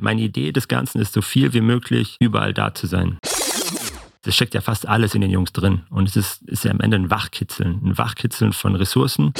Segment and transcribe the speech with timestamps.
[0.00, 3.18] Meine Idee des Ganzen ist, so viel wie möglich überall da zu sein.
[4.24, 5.82] Es steckt ja fast alles in den Jungs drin.
[5.90, 7.80] Und es ist, ist ja am Ende ein Wachkitzeln.
[7.84, 9.32] Ein Wachkitzeln von Ressourcen.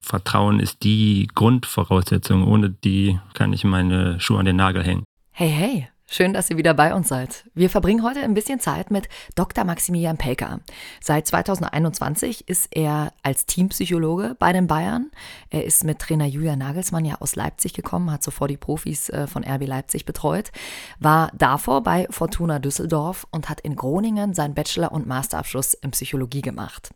[0.00, 2.46] Vertrauen ist die Grundvoraussetzung.
[2.46, 5.04] Ohne die kann ich meine Schuhe an den Nagel hängen.
[5.30, 7.44] Hey, hey, Schön, dass ihr wieder bei uns seid.
[7.54, 9.64] Wir verbringen heute ein bisschen Zeit mit Dr.
[9.64, 10.60] Maximilian Pelker.
[11.00, 15.10] Seit 2021 ist er als Teampsychologe bei den Bayern.
[15.50, 19.26] Er ist mit Trainer Julian Nagelsmann ja aus Leipzig gekommen, hat zuvor die Profis äh,
[19.26, 20.52] von RB Leipzig betreut,
[21.00, 26.40] war davor bei Fortuna Düsseldorf und hat in Groningen seinen Bachelor- und Masterabschluss in Psychologie
[26.40, 26.90] gemacht.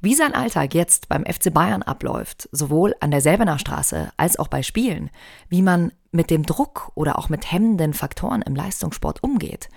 [0.00, 4.48] Wie sein Alltag jetzt beim FC Bayern abläuft, sowohl an der Selbener Straße als auch
[4.48, 5.10] bei Spielen,
[5.48, 9.68] wie man mit dem Druck oder auch mit hemmenden Faktoren im Leistungssport umgeht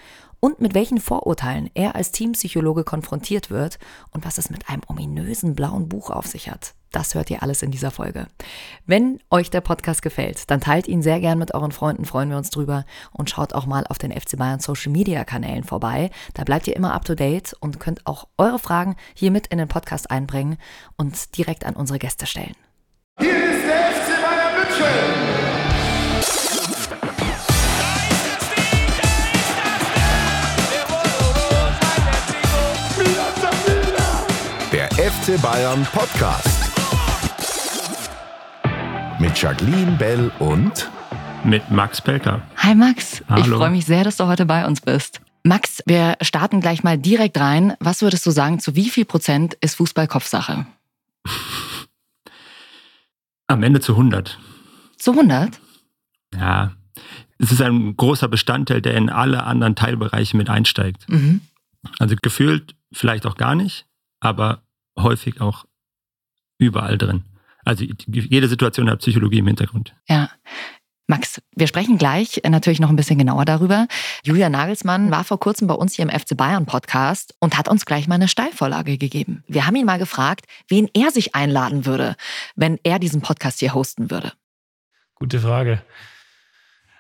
[0.42, 3.80] und mit welchen Vorurteilen er als Teampsychologe konfrontiert wird
[4.12, 6.74] und was es mit einem ominösen blauen Buch auf sich hat.
[6.92, 8.28] Das hört ihr alles in dieser Folge.
[8.86, 12.38] Wenn euch der Podcast gefällt, dann teilt ihn sehr gern mit euren Freunden, freuen wir
[12.38, 16.10] uns drüber und schaut auch mal auf den FC Bayern Social Media Kanälen vorbei.
[16.34, 19.58] Da bleibt ihr immer up to date und könnt auch eure Fragen hier mit in
[19.58, 20.58] den Podcast einbringen
[20.98, 22.56] und direkt an unsere Gäste stellen.
[23.20, 25.41] Hier ist der FC Bayern München.
[35.22, 36.72] FC Bayern Podcast.
[39.20, 40.90] Mit Jacqueline Bell und
[41.44, 42.42] mit Max Pelker.
[42.58, 43.42] Hi Max, Hallo.
[43.42, 45.22] ich freue mich sehr, dass du heute bei uns bist.
[45.44, 47.76] Max, wir starten gleich mal direkt rein.
[47.80, 50.66] Was würdest du sagen, zu wie viel Prozent ist Fußball Kopfsache?
[53.46, 54.40] Am Ende zu 100.
[54.98, 55.60] Zu 100?
[56.36, 56.72] Ja,
[57.38, 61.08] es ist ein großer Bestandteil, der in alle anderen Teilbereiche mit einsteigt.
[61.08, 61.42] Mhm.
[62.00, 63.86] Also gefühlt vielleicht auch gar nicht,
[64.20, 64.64] aber
[64.98, 65.66] häufig auch
[66.58, 67.24] überall drin.
[67.66, 69.96] Also jede Situation hat Psychologie im Hintergrund.
[70.08, 70.30] Ja.
[71.08, 73.88] Max, wir sprechen gleich natürlich noch ein bisschen genauer darüber.
[74.24, 77.86] Julia Nagelsmann war vor kurzem bei uns hier im FC Bayern Podcast und hat uns
[77.86, 79.44] gleich mal eine Steilvorlage gegeben.
[79.48, 82.16] Wir haben ihn mal gefragt, wen er sich einladen würde,
[82.56, 84.32] wenn er diesen Podcast hier hosten würde.
[85.16, 85.82] Gute Frage.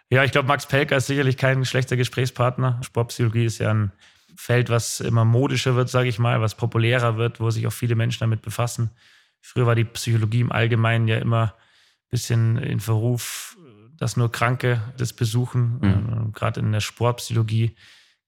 [0.09, 2.81] Ja, ich glaube, Max Pelker ist sicherlich kein schlechter Gesprächspartner.
[2.83, 3.93] Sportpsychologie ist ja ein
[4.35, 7.95] Feld, was immer modischer wird, sage ich mal, was populärer wird, wo sich auch viele
[7.95, 8.91] Menschen damit befassen.
[9.39, 13.57] Früher war die Psychologie im Allgemeinen ja immer ein bisschen in Verruf,
[13.97, 15.79] dass nur Kranke das besuchen.
[15.81, 16.31] Mhm.
[16.33, 17.75] Gerade in der Sportpsychologie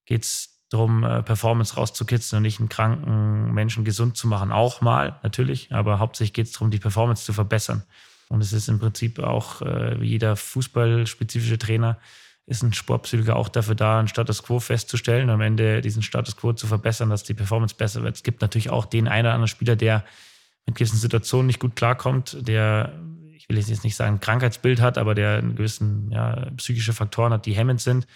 [0.06, 4.52] geht es darum, äh, Performance rauszukitzeln und nicht einen kranken Menschen gesund zu machen.
[4.52, 7.84] Auch mal, natürlich, aber hauptsächlich geht es darum, die Performance zu verbessern.
[8.30, 12.00] Und es ist im Prinzip auch äh, wie jeder fußballspezifische Trainer
[12.46, 16.36] ist ein Sportpsychologe auch dafür da, einen Status quo festzustellen und am Ende diesen Status
[16.36, 18.16] quo zu verbessern, dass die Performance besser wird.
[18.16, 20.04] Es gibt natürlich auch den einen oder anderen Spieler, der
[20.66, 22.94] mit gewissen Situationen nicht gut klarkommt, der,
[23.34, 27.34] ich will jetzt nicht sagen, ein Krankheitsbild hat, aber der einen gewissen ja, psychische Faktoren
[27.34, 28.08] hat, die hemmend sind,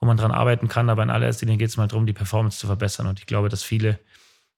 [0.00, 0.90] wo man dran arbeiten kann.
[0.90, 3.06] Aber in allererster Linie geht es mal darum, die Performance zu verbessern.
[3.06, 3.98] Und ich glaube, dass viele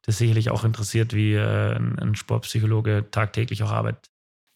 [0.02, 4.08] das sicherlich auch interessiert, wie äh, ein Sportpsychologe tagtäglich auch arbeitet.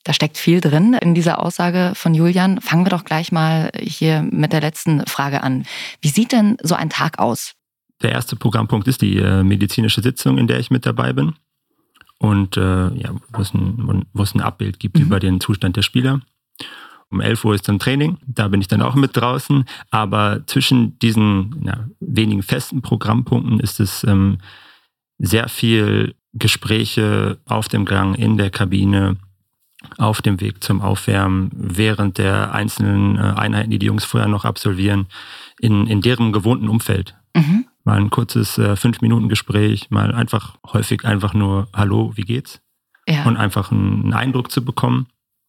[0.04, 2.60] Da steckt viel drin in dieser Aussage von Julian.
[2.60, 5.64] Fangen wir doch gleich mal hier mit der letzten Frage an.
[6.00, 7.52] Wie sieht denn so ein Tag aus?
[8.02, 11.34] Der erste Programmpunkt ist die äh, medizinische Sitzung, in der ich mit dabei bin.
[12.18, 12.60] Und äh,
[12.94, 15.04] ja, wo, es ein, wo es ein Abbild gibt mhm.
[15.04, 16.20] über den Zustand der Spieler.
[17.10, 19.64] Um 11 Uhr ist dann Training, da bin ich dann auch mit draußen.
[19.90, 24.38] Aber zwischen diesen ja, wenigen festen Programmpunkten ist es ähm,
[25.18, 29.16] sehr viel Gespräche auf dem Gang, in der Kabine,
[29.96, 34.44] auf dem Weg zum Aufwärmen, während der einzelnen äh, Einheiten, die die Jungs vorher noch
[34.44, 35.06] absolvieren,
[35.58, 37.16] in, in deren gewohnten Umfeld.
[37.34, 37.66] Mhm.
[37.84, 42.60] Mal ein kurzes äh, Fünf-Minuten-Gespräch, mal einfach häufig einfach nur Hallo, wie geht's?
[43.08, 43.24] Ja.
[43.24, 45.06] Und einfach einen, einen Eindruck zu bekommen.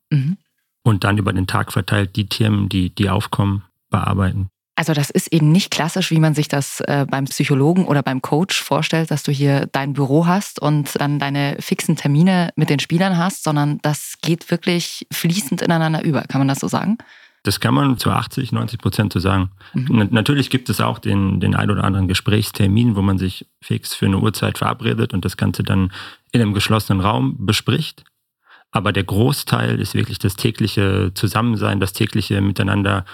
[0.09, 0.37] Mhm.
[0.83, 4.49] Und dann über den Tag verteilt die Themen, die, die aufkommen, bearbeiten.
[4.81, 8.23] Also das ist eben nicht klassisch, wie man sich das äh, beim Psychologen oder beim
[8.23, 12.79] Coach vorstellt, dass du hier dein Büro hast und dann deine fixen Termine mit den
[12.79, 16.23] Spielern hast, sondern das geht wirklich fließend ineinander über.
[16.23, 16.97] Kann man das so sagen?
[17.43, 19.51] Das kann man zu 80, 90 Prozent so sagen.
[19.75, 20.07] Mhm.
[20.09, 24.07] Natürlich gibt es auch den, den ein oder anderen Gesprächstermin, wo man sich fix für
[24.07, 25.91] eine Uhrzeit verabredet und das Ganze dann
[26.31, 28.03] in einem geschlossenen Raum bespricht.
[28.71, 33.05] Aber der Großteil ist wirklich das tägliche Zusammensein, das tägliche Miteinander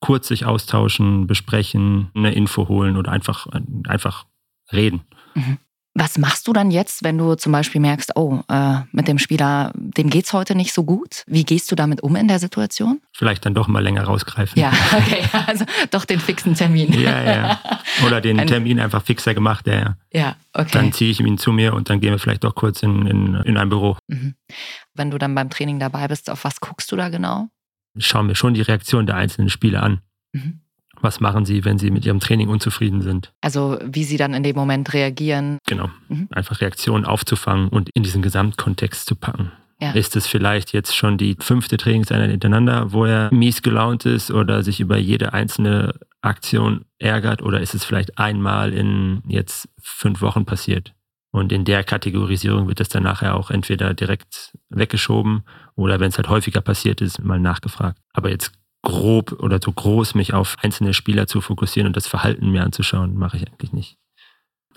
[0.00, 3.46] kurz sich austauschen, besprechen, eine Info holen oder einfach,
[3.86, 4.26] einfach
[4.72, 5.02] reden.
[5.34, 5.58] Mhm.
[5.98, 9.72] Was machst du dann jetzt, wenn du zum Beispiel merkst, oh, äh, mit dem Spieler,
[9.74, 11.22] dem geht's heute nicht so gut?
[11.26, 13.00] Wie gehst du damit um in der Situation?
[13.14, 14.60] Vielleicht dann doch mal länger rausgreifen.
[14.60, 16.92] Ja, okay, also doch den fixen Termin.
[16.92, 17.60] Ja, ja.
[18.04, 19.96] Oder den ein, Termin einfach fixer gemacht, ja.
[20.12, 20.68] Ja, okay.
[20.72, 23.34] Dann ziehe ich ihn zu mir und dann gehen wir vielleicht doch kurz in, in,
[23.46, 23.96] in ein Büro.
[24.08, 24.34] Mhm.
[24.92, 27.48] Wenn du dann beim Training dabei bist, auf was guckst du da genau?
[27.98, 30.00] Schaue mir schon die Reaktion der einzelnen Spieler an.
[30.32, 30.60] Mhm.
[31.00, 33.32] Was machen sie, wenn sie mit ihrem Training unzufrieden sind?
[33.42, 35.58] Also wie sie dann in dem Moment reagieren.
[35.66, 35.90] Genau.
[36.08, 36.28] Mhm.
[36.30, 39.52] Einfach Reaktionen aufzufangen und in diesen Gesamtkontext zu packen.
[39.80, 39.92] Ja.
[39.92, 44.62] Ist es vielleicht jetzt schon die fünfte Trainingseinheit hintereinander, wo er mies gelaunt ist oder
[44.62, 50.46] sich über jede einzelne Aktion ärgert oder ist es vielleicht einmal in jetzt fünf Wochen
[50.46, 50.95] passiert?
[51.36, 55.42] Und in der Kategorisierung wird es dann nachher auch entweder direkt weggeschoben
[55.74, 57.98] oder wenn es halt häufiger passiert ist, mal nachgefragt.
[58.14, 62.52] Aber jetzt grob oder so groß mich auf einzelne Spieler zu fokussieren und das Verhalten
[62.52, 63.98] mir anzuschauen, mache ich eigentlich nicht.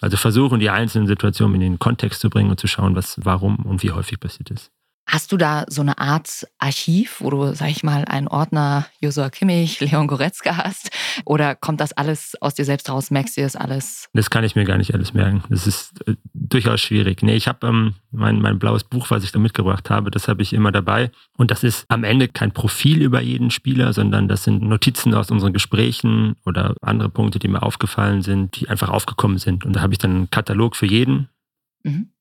[0.01, 3.65] Also versuchen, die einzelnen Situationen in den Kontext zu bringen und zu schauen, was, warum
[3.65, 4.69] und wie häufig passiert ist.
[5.11, 9.31] Hast du da so eine Art Archiv, wo du, sag ich mal, einen Ordner Josua
[9.31, 10.91] Kimmich, Leon Goretzka hast?
[11.25, 13.09] Oder kommt das alles aus dir selbst raus?
[13.09, 14.07] Merkst du das alles?
[14.13, 15.43] Das kann ich mir gar nicht alles merken.
[15.49, 17.23] Das ist äh, durchaus schwierig.
[17.23, 20.43] Nee, ich habe ähm, mein, mein blaues Buch, was ich da mitgebracht habe, das habe
[20.43, 21.09] ich immer dabei.
[21.37, 25.31] Und das ist am Ende kein Profil über jeden Spieler, sondern das sind Notizen aus
[25.31, 29.65] unseren Gesprächen oder andere Punkte, die mir aufgefallen sind, die einfach aufgekommen sind.
[29.65, 31.29] Und da habe ich dann einen Katalog für jeden.
[31.81, 32.11] Mhm.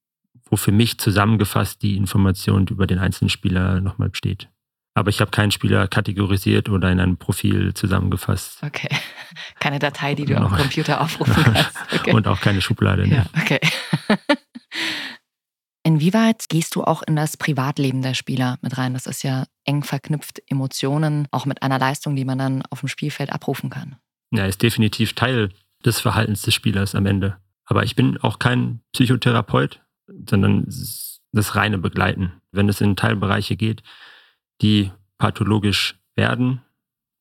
[0.50, 4.49] Wo für mich zusammengefasst die Information über den einzelnen Spieler nochmal steht.
[4.95, 8.89] Aber ich habe keinen Spieler kategorisiert oder in einem Profil zusammengefasst Okay.
[9.61, 11.71] Keine Datei, die du am Computer aufrufen kannst.
[11.95, 12.12] Okay.
[12.12, 13.06] und auch keine Schublade.
[13.06, 13.17] ne?
[13.17, 13.61] Ja, okay.
[15.85, 18.95] Inwieweit gehst du auch in das Privatleben der Spieler mit rein?
[18.95, 22.89] Das ist ja eng verknüpft, Emotionen, auch mit einer Leistung, die man dann auf dem
[22.89, 23.97] Spielfeld abrufen kann.
[24.31, 25.50] Ja, ist definitiv Teil
[25.85, 27.37] des Verhaltens des Spielers am Ende.
[27.65, 29.81] Aber ich bin auch kein Psychotherapeut,
[30.26, 30.64] sondern
[31.32, 32.32] das reine Begleiten.
[32.52, 33.82] Wenn es in Teilbereiche geht,
[34.62, 36.62] die pathologisch werden,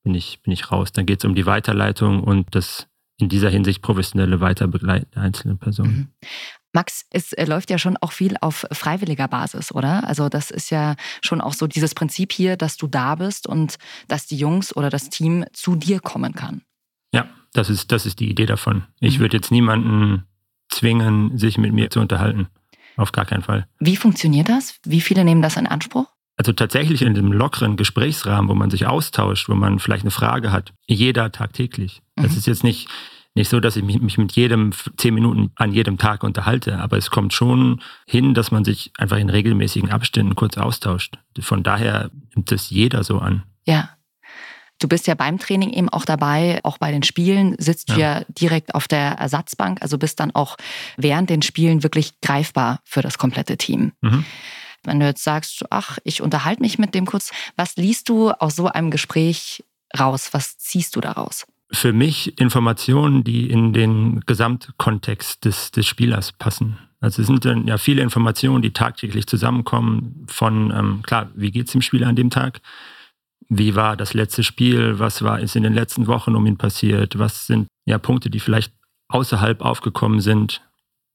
[0.04, 0.92] bin ich, bin ich raus.
[0.92, 2.88] Dann geht es um die Weiterleitung und das
[3.20, 5.92] in dieser Hinsicht professionelle Weiterbegleiten der einzelnen Personen.
[5.92, 6.08] Mhm.
[6.74, 10.08] Max, es äh, läuft ja schon auch viel auf freiwilliger Basis, oder?
[10.08, 13.78] Also das ist ja schon auch so dieses Prinzip hier, dass du da bist und
[14.08, 16.62] dass die Jungs oder das Team zu dir kommen kann.
[17.14, 18.84] Ja, das ist, das ist die Idee davon.
[19.00, 19.22] Ich Mhm.
[19.22, 20.24] würde jetzt niemanden
[20.70, 22.48] zwingen, sich mit mir zu unterhalten.
[22.98, 23.68] Auf gar keinen Fall.
[23.80, 24.80] Wie funktioniert das?
[24.84, 26.08] Wie viele nehmen das in Anspruch?
[26.36, 30.52] Also tatsächlich in dem lockeren Gesprächsrahmen, wo man sich austauscht, wo man vielleicht eine Frage
[30.52, 32.02] hat, jeder tagtäglich.
[32.16, 32.38] Das Mhm.
[32.38, 32.90] ist jetzt nicht,
[33.34, 36.98] nicht so, dass ich mich, mich mit jedem zehn Minuten an jedem Tag unterhalte, aber
[36.98, 41.18] es kommt schon hin, dass man sich einfach in regelmäßigen Abständen kurz austauscht.
[41.40, 43.44] Von daher nimmt es jeder so an.
[43.66, 43.90] Ja.
[44.80, 48.22] Du bist ja beim Training eben auch dabei, auch bei den Spielen, sitzt du ja
[48.30, 50.58] direkt auf der Ersatzbank, also bist dann auch
[50.98, 53.94] während den Spielen wirklich greifbar für das komplette Team.
[54.02, 54.24] Mhm.
[54.84, 58.56] Wenn du jetzt sagst, ach, ich unterhalte mich mit dem kurz, was liest du aus
[58.56, 59.64] so einem Gespräch
[60.00, 60.30] raus?
[60.32, 61.46] Was ziehst du daraus?
[61.72, 66.78] Für mich Informationen, die in den Gesamtkontext des, des Spielers passen.
[67.00, 71.68] Also es sind dann ja viele Informationen, die tagtäglich zusammenkommen von, ähm, klar, wie geht
[71.68, 72.62] es dem Spieler an dem Tag?
[73.50, 75.00] Wie war das letzte Spiel?
[75.00, 77.18] Was war ist in den letzten Wochen um ihn passiert?
[77.18, 78.74] Was sind ja Punkte, die vielleicht
[79.10, 80.62] außerhalb aufgekommen sind?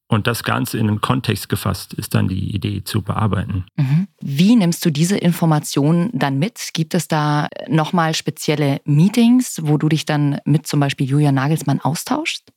[0.08, 3.64] Und das Ganze in einen Kontext gefasst ist dann die Idee zu bearbeiten.
[3.76, 4.08] Mhm.
[4.20, 6.70] Wie nimmst du diese Informationen dann mit?
[6.75, 11.81] Gibt es da nochmal spezielle Meetings, wo du dich dann mit zum Beispiel Julian Nagelsmann
[11.81, 12.52] austauschst?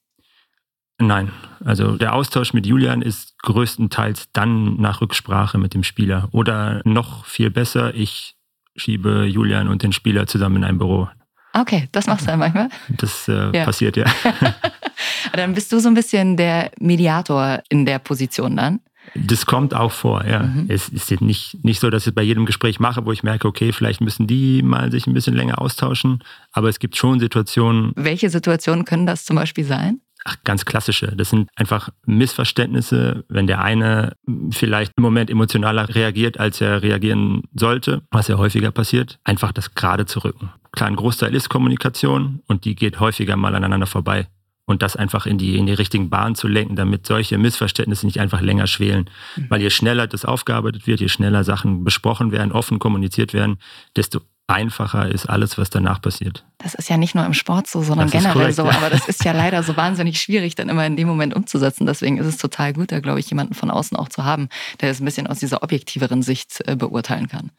[0.98, 1.31] Nein,
[1.63, 6.30] also der Austausch mit Julian ist größtenteils dann nach Rücksprache mit dem Spieler.
[6.31, 8.34] Oder noch viel besser, ich
[8.75, 11.07] schiebe Julian und den Spieler zusammen in ein Büro.
[11.54, 12.69] Okay, das machst du dann manchmal.
[12.89, 13.63] Das äh, Ja.
[13.66, 14.06] passiert ja.
[15.33, 18.80] Dann bist du so ein bisschen der Mediator in der Position dann.
[19.14, 20.44] Das kommt auch vor, ja.
[20.44, 20.66] Mhm.
[20.68, 23.23] Es ist jetzt nicht, nicht so, dass ich es bei jedem Gespräch mache, wo ich
[23.23, 26.23] merke, okay, vielleicht müssen die mal sich ein bisschen länger austauschen.
[26.52, 29.99] Aber es gibt schon Situationen, Welche Situationen können das zum Beispiel sein?
[30.25, 31.15] Ach, ganz klassische.
[31.15, 34.13] Das sind einfach Missverständnisse, wenn der eine
[34.51, 39.75] vielleicht im Moment emotionaler reagiert, als er reagieren sollte, was ja häufiger passiert, einfach das
[39.75, 40.51] gerade zu rücken.
[40.71, 44.27] Klar, ein Großteil ist Kommunikation und die geht häufiger mal aneinander vorbei.
[44.67, 48.19] Und das einfach in die, in die richtigen Bahnen zu lenken, damit solche Missverständnisse nicht
[48.19, 49.11] einfach länger schwelen.
[49.47, 53.59] Weil je schneller das aufgearbeitet wird, je schneller Sachen besprochen werden, offen kommuniziert werden,
[53.95, 56.45] desto einfacher ist alles, was danach passiert.
[56.59, 58.66] Das ist ja nicht nur im Sport so, sondern generell korrekt, so.
[58.66, 58.71] ja.
[58.78, 61.85] Aber das ist ja leider so wahnsinnig schwierig, dann immer in dem Moment umzusetzen.
[61.85, 64.49] Deswegen ist es total gut, da glaube ich, jemanden von außen auch zu haben,
[64.81, 67.52] der es ein bisschen aus dieser objektiveren Sicht äh, beurteilen kann.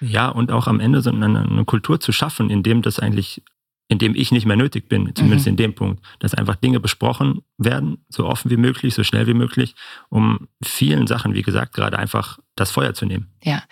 [0.00, 3.42] Ja, und auch am Ende so eine, eine Kultur zu schaffen, in dem das eigentlich,
[3.88, 5.50] in dem ich nicht mehr nötig bin, zumindest Mhm.
[5.50, 9.34] in dem Punkt, dass einfach Dinge besprochen werden, so offen wie möglich, so schnell wie
[9.34, 9.74] möglich,
[10.08, 13.28] um vielen Sachen, wie gesagt, gerade einfach das Feuer zu nehmen.
[13.42, 13.62] Ja.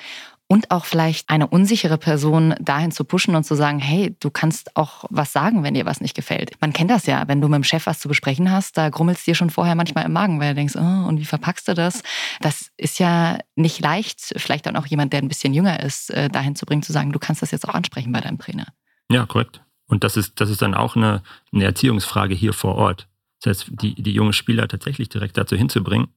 [0.53, 4.77] Und auch vielleicht eine unsichere Person dahin zu pushen und zu sagen, hey, du kannst
[4.77, 6.61] auch was sagen, wenn dir was nicht gefällt.
[6.61, 9.25] Man kennt das ja, wenn du mit dem Chef was zu besprechen hast, da grummelst
[9.29, 12.03] dir schon vorher manchmal im Magen, weil du denkst, oh, und wie verpackst du das?
[12.41, 16.29] Das ist ja nicht leicht, vielleicht dann auch jemand, der ein bisschen jünger ist, äh,
[16.29, 18.67] dahin zu bringen, zu sagen, du kannst das jetzt auch ansprechen bei deinem Trainer.
[19.09, 19.63] Ja, korrekt.
[19.87, 23.07] Und das ist, das ist dann auch eine, eine Erziehungsfrage hier vor Ort.
[23.41, 26.09] Das heißt, die, die jungen Spieler tatsächlich direkt dazu hinzubringen,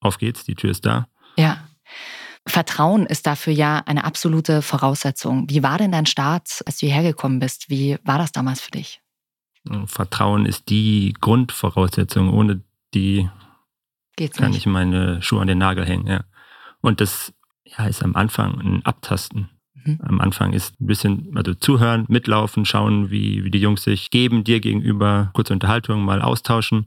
[0.00, 1.08] auf geht's, die Tür ist da.
[1.38, 1.66] Ja.
[2.46, 5.48] Vertrauen ist dafür ja eine absolute Voraussetzung.
[5.48, 7.70] Wie war denn dein Start, als du hierher gekommen bist?
[7.70, 9.00] Wie war das damals für dich?
[9.86, 12.32] Vertrauen ist die Grundvoraussetzung.
[12.32, 13.30] Ohne die
[14.16, 14.58] Geht's kann nicht.
[14.58, 16.06] ich meine Schuhe an den Nagel hängen.
[16.06, 16.24] Ja.
[16.80, 17.32] Und das
[17.64, 19.48] ja, ist am Anfang ein Abtasten.
[19.72, 20.00] Mhm.
[20.02, 24.44] Am Anfang ist ein bisschen, also zuhören, mitlaufen, schauen, wie, wie die Jungs sich geben,
[24.44, 26.86] dir gegenüber, kurze Unterhaltung, mal austauschen.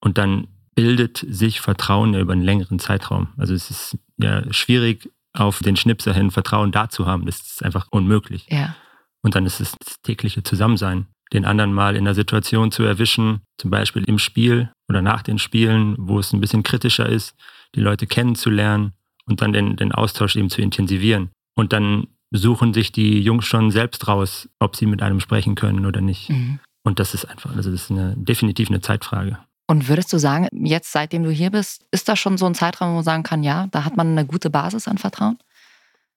[0.00, 3.28] Und dann bildet sich Vertrauen über einen längeren Zeitraum.
[3.36, 7.26] Also es ist ja schwierig, auf den Schnipser hin Vertrauen da zu haben.
[7.26, 8.46] Das ist einfach unmöglich.
[8.50, 8.74] Ja.
[9.22, 11.06] Und dann ist es das tägliche Zusammensein.
[11.32, 15.38] Den anderen mal in einer Situation zu erwischen, zum Beispiel im Spiel oder nach den
[15.38, 17.34] Spielen, wo es ein bisschen kritischer ist,
[17.74, 18.92] die Leute kennenzulernen
[19.26, 21.30] und dann den, den Austausch eben zu intensivieren.
[21.56, 25.86] Und dann suchen sich die Jungs schon selbst raus, ob sie mit einem sprechen können
[25.86, 26.30] oder nicht.
[26.30, 26.60] Mhm.
[26.84, 29.38] Und das ist einfach, also das ist eine, definitiv eine Zeitfrage.
[29.66, 32.90] Und würdest du sagen, jetzt seitdem du hier bist, ist das schon so ein Zeitraum,
[32.90, 35.38] wo man sagen kann, ja, da hat man eine gute Basis an Vertrauen?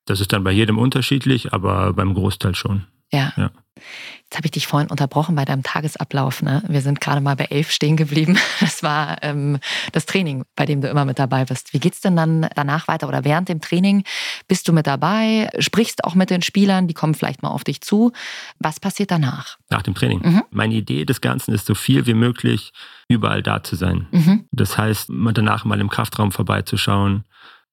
[0.05, 2.85] Das ist dann bei jedem unterschiedlich, aber beim Großteil schon.
[3.11, 3.33] Ja.
[3.37, 3.51] Ja.
[4.23, 6.43] Jetzt habe ich dich vorhin unterbrochen bei deinem Tagesablauf.
[6.43, 6.63] Ne?
[6.67, 8.37] Wir sind gerade mal bei elf stehen geblieben.
[8.59, 9.57] Das war ähm,
[9.93, 11.73] das Training, bei dem du immer mit dabei bist.
[11.73, 14.03] Wie geht's denn dann danach weiter oder während dem Training?
[14.47, 15.49] Bist du mit dabei?
[15.59, 16.87] Sprichst auch mit den Spielern?
[16.87, 18.11] Die kommen vielleicht mal auf dich zu.
[18.59, 19.57] Was passiert danach?
[19.69, 20.21] Nach dem Training.
[20.21, 20.43] Mhm.
[20.51, 22.73] Meine Idee des Ganzen ist, so viel wie möglich
[23.07, 24.07] überall da zu sein.
[24.11, 24.45] Mhm.
[24.51, 27.23] Das heißt, danach mal im Kraftraum vorbeizuschauen,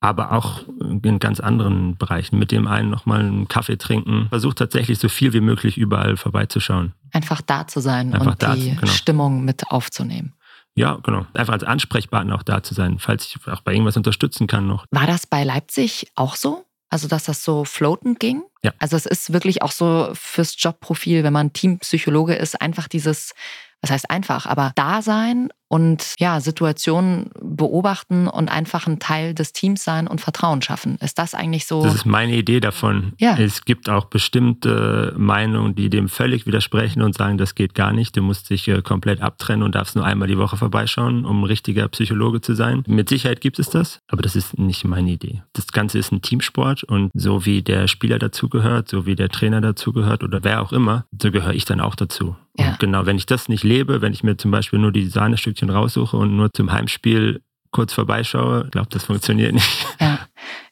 [0.07, 0.61] aber auch
[1.03, 2.39] in ganz anderen Bereichen.
[2.39, 4.29] Mit dem einen nochmal einen Kaffee trinken.
[4.29, 6.93] Versucht tatsächlich so viel wie möglich überall vorbeizuschauen.
[7.13, 8.87] Einfach da zu sein Einfach und da die genau.
[8.87, 10.33] Stimmung mit aufzunehmen.
[10.77, 11.27] Ja, genau.
[11.35, 14.85] Einfach als Ansprechpartner auch da zu sein, falls ich auch bei irgendwas unterstützen kann noch.
[14.91, 16.65] War das bei Leipzig auch so?
[16.89, 18.43] Also, dass das so floatend ging?
[18.63, 18.73] Ja.
[18.79, 23.35] Also, es ist wirklich auch so fürs Jobprofil, wenn man Teampsychologe ist, einfach dieses,
[23.83, 29.53] was heißt einfach, aber da sein und ja, Situationen beobachten und einfach ein Teil des
[29.53, 30.97] Teams sein und Vertrauen schaffen.
[31.01, 31.83] Ist das eigentlich so?
[31.83, 33.15] Das ist meine Idee davon.
[33.19, 33.37] Ja.
[33.37, 38.17] Es gibt auch bestimmte Meinungen, die dem völlig widersprechen und sagen, das geht gar nicht.
[38.17, 41.45] Du musst dich äh, komplett abtrennen und darfst nur einmal die Woche vorbeischauen, um ein
[41.45, 42.85] richtiger Psychologe zu sein.
[42.87, 45.43] Mit Sicherheit gibt es das, aber das ist nicht meine Idee.
[45.53, 49.61] Das Ganze ist ein Teamsport und so wie der Spieler dazugehört, so wie der Trainer
[49.61, 52.37] dazugehört oder wer auch immer, so gehöre ich dann auch dazu.
[52.59, 52.71] Ja.
[52.71, 55.71] Und genau, wenn ich das nicht lebe, wenn ich mir zum Beispiel nur die Sahnestückchen
[55.71, 59.87] raussuche und nur zum Heimspiel kurz vorbeischaue, ich glaube, das funktioniert nicht.
[60.01, 60.19] Ja.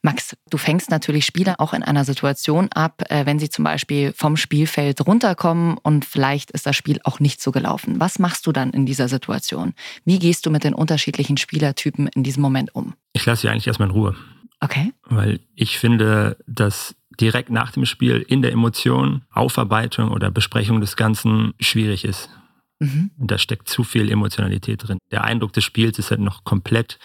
[0.02, 4.12] Max, du fängst natürlich Spieler auch in einer Situation ab, äh, wenn sie zum Beispiel
[4.14, 7.98] vom Spielfeld runterkommen und vielleicht ist das Spiel auch nicht so gelaufen.
[8.00, 9.72] Was machst du dann in dieser Situation?
[10.04, 12.92] Wie gehst du mit den unterschiedlichen Spielertypen in diesem Moment um?
[13.14, 14.14] Ich lasse sie eigentlich erstmal in Ruhe.
[14.60, 14.92] Okay.
[15.04, 20.96] Weil ich finde, dass direkt nach dem Spiel in der Emotion Aufarbeitung oder Besprechung des
[20.96, 22.30] Ganzen schwierig ist.
[22.80, 23.10] Mhm.
[23.18, 24.98] Und da steckt zu viel Emotionalität drin.
[25.10, 26.98] Der Eindruck des Spiels ist halt noch komplett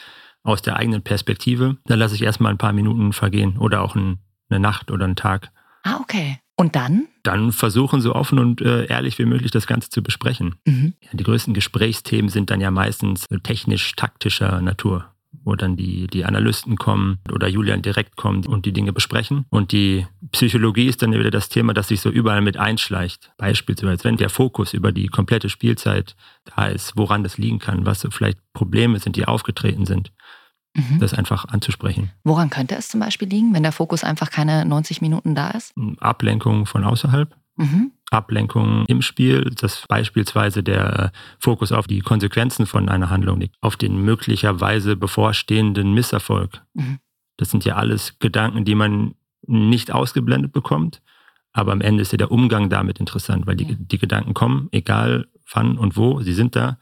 [0.44, 1.78] aus der eigenen Perspektive.
[1.86, 5.16] Da lasse ich erstmal ein paar Minuten vergehen oder auch ein, eine Nacht oder einen
[5.16, 5.52] Tag.
[5.84, 6.40] Ah, okay.
[6.56, 7.08] Und dann?
[7.24, 10.56] Dann versuchen so offen und äh, ehrlich wie möglich das Ganze zu besprechen.
[10.66, 10.94] Mhm.
[11.02, 16.76] Ja, die größten Gesprächsthemen sind dann ja meistens technisch-taktischer Natur, wo dann die, die Analysten
[16.78, 19.46] kommen oder Julian direkt kommt und die Dinge besprechen.
[19.50, 23.32] Und die Psychologie ist dann wieder das Thema, das sich so überall mit einschleicht.
[23.38, 26.16] Beispielsweise, wenn der Fokus über die komplette Spielzeit
[26.56, 30.12] da ist, woran das liegen kann, was so vielleicht Probleme sind, die aufgetreten sind,
[30.76, 31.00] Mhm.
[31.00, 32.12] das einfach anzusprechen.
[32.24, 35.74] Woran könnte es zum Beispiel liegen, wenn der Fokus einfach keine 90 Minuten da ist?
[36.00, 37.92] Ablenkung von außerhalb, Mhm.
[38.10, 43.76] Ablenkung im Spiel, dass beispielsweise der Fokus auf die Konsequenzen von einer Handlung liegt, auf
[43.76, 46.62] den möglicherweise bevorstehenden Misserfolg.
[46.74, 47.00] Mhm.
[47.38, 49.14] Das sind ja alles Gedanken, die man
[49.46, 51.02] nicht ausgeblendet bekommt,
[51.54, 53.76] aber am Ende ist ja der Umgang damit interessant, weil die, Ja.
[53.78, 56.78] die Gedanken kommen, egal wann und wo, sie sind da.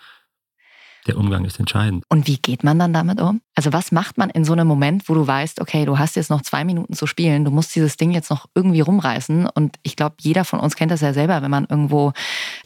[1.07, 2.03] Der Umgang ist entscheidend.
[2.09, 3.41] Und wie geht man dann damit um?
[3.55, 6.29] Also was macht man in so einem Moment, wo du weißt, okay, du hast jetzt
[6.29, 9.47] noch zwei Minuten zu spielen, du musst dieses Ding jetzt noch irgendwie rumreißen.
[9.47, 12.11] Und ich glaube, jeder von uns kennt das ja selber, wenn man irgendwo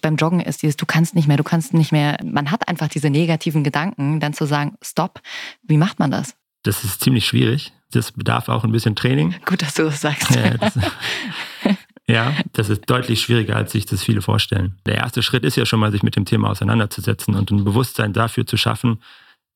[0.01, 2.17] beim Joggen ist, dieses du kannst nicht mehr, du kannst nicht mehr.
[2.23, 5.21] Man hat einfach diese negativen Gedanken, dann zu sagen, stopp,
[5.61, 6.35] wie macht man das?
[6.63, 7.73] Das ist ziemlich schwierig.
[7.91, 9.35] Das bedarf auch ein bisschen Training.
[9.45, 10.33] Gut, dass du das sagst.
[10.33, 10.73] Ja, das,
[12.11, 14.77] ja, das ist deutlich schwieriger, als sich das viele vorstellen.
[14.85, 18.13] Der erste Schritt ist ja schon mal, sich mit dem Thema auseinanderzusetzen und ein Bewusstsein
[18.13, 19.01] dafür zu schaffen,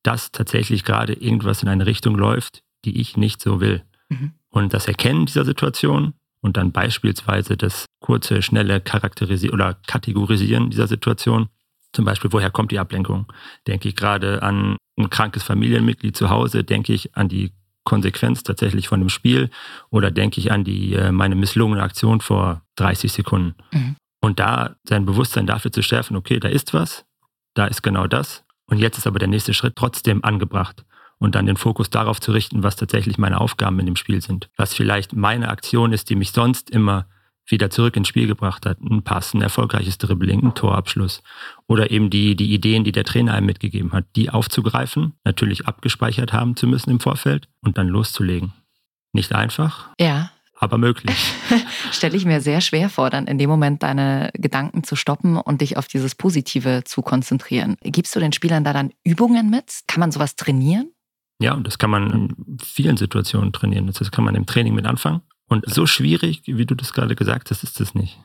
[0.04, 3.84] dass tatsächlich gerade irgendwas in eine Richtung läuft, die ich nicht so will.
[4.10, 4.34] Mhm.
[4.50, 10.88] Und das Erkennen dieser Situation und dann beispielsweise das kurze, schnelle Charakterisieren oder Kategorisieren dieser
[10.88, 11.50] Situation.
[11.92, 13.26] Zum Beispiel, woher kommt die Ablenkung?
[13.68, 16.64] Denke ich gerade an ein krankes Familienmitglied zu Hause?
[16.64, 17.52] Denke ich an die
[17.86, 19.50] Konsequenz tatsächlich von dem Spiel
[19.90, 23.56] oder denke ich an die äh, meine misslungene Aktion vor 30 Sekunden.
[23.72, 23.96] Mhm.
[24.20, 27.06] Und da sein Bewusstsein dafür zu schärfen, okay, da ist was,
[27.54, 28.44] da ist genau das.
[28.66, 30.84] Und jetzt ist aber der nächste Schritt trotzdem angebracht.
[31.18, 34.50] Und dann den Fokus darauf zu richten, was tatsächlich meine Aufgaben in dem Spiel sind.
[34.58, 37.08] Was vielleicht meine Aktion ist, die mich sonst immer
[37.48, 38.82] wieder zurück ins Spiel gebracht hat.
[38.82, 41.22] Ein Pass, ein erfolgreiches Dribbling, ein Torabschluss.
[41.68, 46.34] Oder eben die, die Ideen, die der Trainer einem mitgegeben hat, die aufzugreifen, natürlich abgespeichert
[46.34, 48.54] haben zu müssen im Vorfeld und dann loszulegen.
[49.14, 49.90] Nicht einfach.
[50.00, 50.32] Ja.
[50.58, 51.34] Aber möglich.
[51.92, 55.62] Stelle ich mir sehr schwer vor, dann in dem Moment deine Gedanken zu stoppen und
[55.62, 57.76] dich auf dieses Positive zu konzentrieren.
[57.84, 59.82] Gibst du den Spielern da dann Übungen mit?
[59.88, 60.92] Kann man sowas trainieren?
[61.40, 63.88] Ja, und das kann man in vielen Situationen trainieren.
[63.88, 65.22] Das kann man im Training mit anfangen.
[65.48, 68.20] Und so schwierig, wie du das gerade gesagt hast, ist es nicht.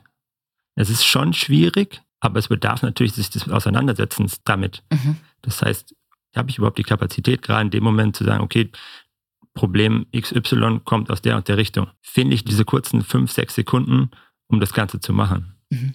[0.75, 4.83] Es ist schon schwierig, aber es bedarf natürlich sich des Auseinandersetzens damit.
[4.91, 5.17] Mhm.
[5.43, 5.95] Das heißt,
[6.35, 8.71] habe ich überhaupt die Kapazität, gerade in dem Moment zu sagen, okay,
[9.53, 11.89] Problem XY kommt aus der und der Richtung.
[12.00, 14.11] Finde ich diese kurzen fünf, sechs Sekunden,
[14.47, 15.57] um das Ganze zu machen.
[15.71, 15.95] Mhm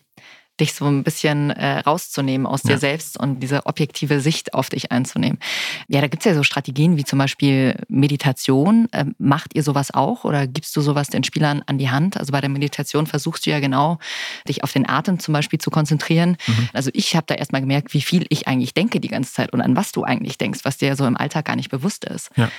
[0.59, 2.71] dich so ein bisschen äh, rauszunehmen aus ja.
[2.71, 5.39] dir selbst und diese objektive Sicht auf dich einzunehmen.
[5.88, 8.88] Ja, da gibt es ja so Strategien wie zum Beispiel Meditation.
[8.93, 12.17] Ähm, macht ihr sowas auch oder gibst du sowas den Spielern an die Hand?
[12.17, 14.00] Also bei der Meditation versuchst du ja genau,
[14.47, 16.38] dich auf den Atem zum Beispiel zu konzentrieren.
[16.47, 16.69] Mhm.
[16.74, 19.62] Also ich habe da erstmal gemerkt, wie viel ich eigentlich denke die ganze Zeit und
[19.62, 22.29] an was du eigentlich denkst, was dir so im Alltag gar nicht bewusst ist.
[22.35, 22.50] Ja.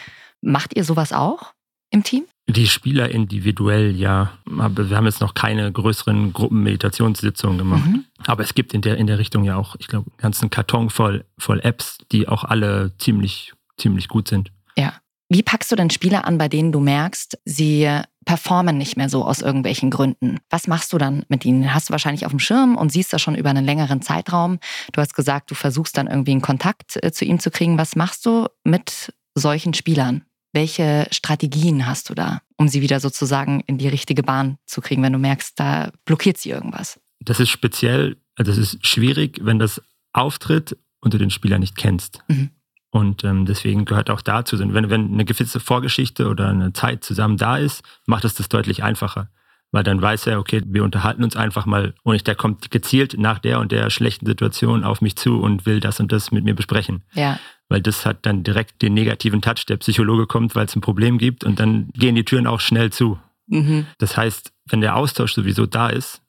[0.42, 1.54] Macht ihr sowas auch
[1.90, 2.24] im Team?
[2.48, 4.32] Die Spieler individuell, ja.
[4.58, 7.86] Aber wir haben jetzt noch keine größeren Gruppenmeditationssitzungen gemacht.
[7.86, 8.04] Mhm.
[8.24, 10.88] Aber es gibt in der, in der Richtung ja auch, ich glaube, einen ganzen Karton
[10.90, 14.52] voll, voll Apps, die auch alle ziemlich, ziemlich gut sind.
[14.78, 14.94] Ja.
[15.28, 17.90] Wie packst du denn Spieler an, bei denen du merkst, sie
[18.24, 20.38] performen nicht mehr so aus irgendwelchen Gründen?
[20.50, 21.74] Was machst du dann mit ihnen?
[21.74, 24.60] Hast du wahrscheinlich auf dem Schirm und siehst das schon über einen längeren Zeitraum.
[24.92, 27.76] Du hast gesagt, du versuchst dann irgendwie einen Kontakt äh, zu ihm zu kriegen.
[27.76, 30.25] Was machst du mit solchen Spielern?
[30.56, 35.02] Welche Strategien hast du da, um sie wieder sozusagen in die richtige Bahn zu kriegen,
[35.02, 36.98] wenn du merkst, da blockiert sie irgendwas?
[37.20, 39.82] Das ist speziell, also es ist schwierig, wenn das
[40.14, 42.20] auftritt und du den Spieler nicht kennst.
[42.28, 42.52] Mhm.
[42.88, 47.36] Und ähm, deswegen gehört auch dazu, wenn, wenn eine gewisse Vorgeschichte oder eine Zeit zusammen
[47.36, 49.28] da ist, macht es das deutlich einfacher.
[49.72, 53.38] Weil dann weiß er, okay, wir unterhalten uns einfach mal und der kommt gezielt nach
[53.38, 56.54] der und der schlechten Situation auf mich zu und will das und das mit mir
[56.54, 57.04] besprechen.
[57.14, 59.66] Ja weil das hat dann direkt den negativen Touch.
[59.68, 62.90] Der Psychologe kommt, weil es ein Problem gibt und dann gehen die Türen auch schnell
[62.92, 63.18] zu.
[63.48, 63.86] Mhm.
[63.98, 66.22] Das heißt, wenn der Austausch sowieso da ist,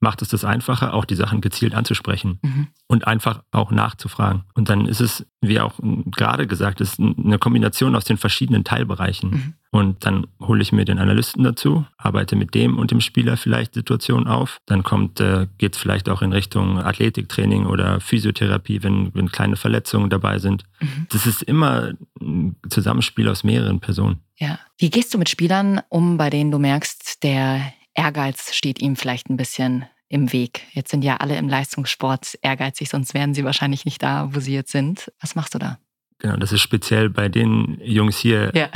[0.00, 2.68] macht es das einfacher, auch die Sachen gezielt anzusprechen mhm.
[2.86, 4.44] und einfach auch nachzufragen.
[4.54, 5.74] Und dann ist es, wie auch
[6.06, 9.30] gerade gesagt, ist eine Kombination aus den verschiedenen Teilbereichen.
[9.30, 9.54] Mhm.
[9.70, 13.74] Und dann hole ich mir den Analysten dazu, arbeite mit dem und dem Spieler vielleicht
[13.74, 14.58] Situationen auf.
[14.66, 19.56] Dann kommt, äh, geht es vielleicht auch in Richtung Athletiktraining oder Physiotherapie, wenn, wenn kleine
[19.56, 20.64] Verletzungen dabei sind.
[20.80, 21.06] Mhm.
[21.10, 24.20] Das ist immer ein Zusammenspiel aus mehreren Personen.
[24.36, 24.58] Ja.
[24.78, 27.60] Wie gehst du mit Spielern um, bei denen du merkst, der
[27.98, 30.62] Ehrgeiz steht ihm vielleicht ein bisschen im Weg.
[30.72, 34.54] Jetzt sind ja alle im Leistungssport ehrgeizig, sonst wären sie wahrscheinlich nicht da, wo sie
[34.54, 35.12] jetzt sind.
[35.20, 35.78] Was machst du da?
[36.18, 38.52] Genau, das ist speziell bei den Jungs hier.
[38.54, 38.68] Ja.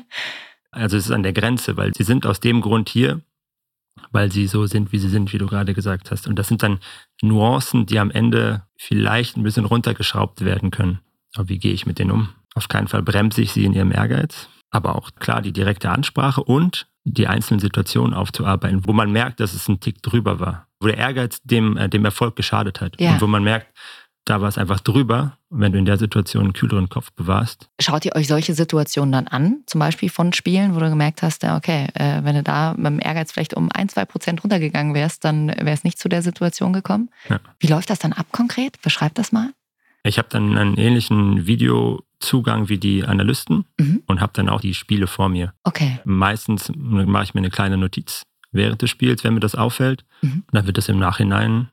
[0.72, 3.20] also es ist an der Grenze, weil sie sind aus dem Grund hier,
[4.10, 6.26] weil sie so sind, wie sie sind, wie du gerade gesagt hast.
[6.26, 6.80] Und das sind dann
[7.22, 10.98] Nuancen, die am Ende vielleicht ein bisschen runtergeschraubt werden können.
[11.34, 12.28] Aber wie gehe ich mit denen um?
[12.54, 16.42] Auf keinen Fall bremse ich sie in ihrem Ehrgeiz, aber auch klar die direkte Ansprache
[16.42, 20.86] und die einzelnen Situationen aufzuarbeiten, wo man merkt, dass es ein Tick drüber war, wo
[20.86, 23.12] der Ehrgeiz dem, äh, dem Erfolg geschadet hat ja.
[23.12, 23.68] und wo man merkt,
[24.28, 25.38] da war es einfach drüber.
[25.48, 27.70] Und wenn du in der Situation einen kühleren Kopf bewahrst.
[27.80, 31.42] Schaut ihr euch solche Situationen dann an, zum Beispiel von Spielen, wo du gemerkt hast,
[31.42, 34.92] ja, okay, äh, wenn du da mit dem Ehrgeiz vielleicht um ein, zwei Prozent runtergegangen
[34.92, 37.08] wärst, dann wäre es nicht zu der Situation gekommen?
[37.30, 37.40] Ja.
[37.58, 38.82] Wie läuft das dann ab konkret?
[38.82, 39.50] Beschreib das mal.
[40.02, 41.46] Ich habe dann einen ähnlichen
[42.18, 44.02] Videozugang wie die Analysten mhm.
[44.06, 45.54] und habe dann auch die Spiele vor mir.
[45.64, 46.00] Okay.
[46.04, 50.04] Meistens mache ich mir eine kleine Notiz während des Spiels, wenn mir das auffällt.
[50.22, 50.44] Mhm.
[50.50, 51.68] dann wird das im Nachhinein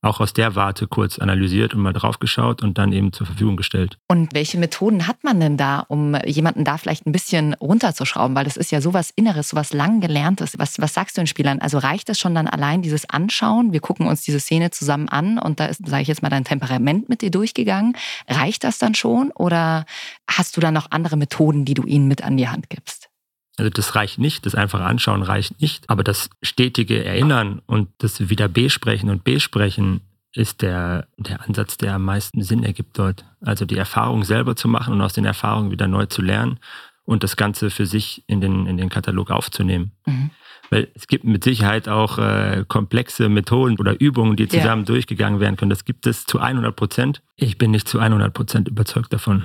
[0.00, 3.56] auch aus der Warte kurz analysiert und mal drauf geschaut und dann eben zur Verfügung
[3.56, 3.98] gestellt.
[4.06, 8.36] Und welche Methoden hat man denn da, um jemanden da vielleicht ein bisschen runterzuschrauben?
[8.36, 10.58] Weil das ist ja sowas Inneres, sowas lang gelerntes.
[10.58, 11.60] Was, was sagst du den Spielern?
[11.60, 13.72] Also reicht es schon dann allein dieses Anschauen?
[13.72, 16.44] Wir gucken uns diese Szene zusammen an und da ist, sage ich jetzt mal, dein
[16.44, 17.96] Temperament mit dir durchgegangen.
[18.28, 19.84] Reicht das dann schon oder
[20.30, 23.07] hast du da noch andere Methoden, die du ihnen mit an die Hand gibst?
[23.58, 28.30] Also das reicht nicht, das einfache Anschauen reicht nicht, aber das stetige Erinnern und das
[28.30, 30.00] wieder besprechen und besprechen
[30.32, 33.24] ist der, der Ansatz, der am meisten Sinn ergibt dort.
[33.40, 36.60] Also die Erfahrung selber zu machen und aus den Erfahrungen wieder neu zu lernen
[37.04, 39.92] und das Ganze für sich in den, in den Katalog aufzunehmen.
[40.06, 40.30] Mhm.
[40.70, 44.86] Weil es gibt mit Sicherheit auch äh, komplexe Methoden oder Übungen, die zusammen ja.
[44.86, 45.70] durchgegangen werden können.
[45.70, 47.22] Das gibt es zu 100 Prozent.
[47.36, 49.44] Ich bin nicht zu 100 Prozent überzeugt davon.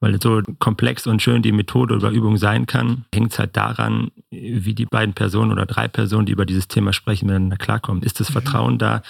[0.00, 4.10] Weil so komplex und schön die Methode oder Übung sein kann, hängt es halt daran,
[4.30, 8.02] wie die beiden Personen oder drei Personen, die über dieses Thema sprechen, miteinander klarkommen.
[8.02, 8.34] Ist das mhm.
[8.34, 9.02] Vertrauen da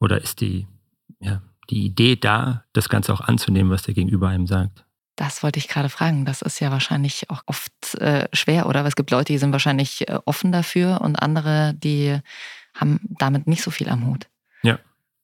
[0.00, 0.66] oder ist die,
[1.20, 4.84] ja, die Idee da, das Ganze auch anzunehmen, was der Gegenüber einem sagt?
[5.16, 6.24] Das wollte ich gerade fragen.
[6.24, 8.84] Das ist ja wahrscheinlich auch oft äh, schwer, oder?
[8.86, 12.18] Es gibt Leute, die sind wahrscheinlich äh, offen dafür und andere, die
[12.74, 14.26] haben damit nicht so viel am Hut.
[14.62, 14.78] Ja,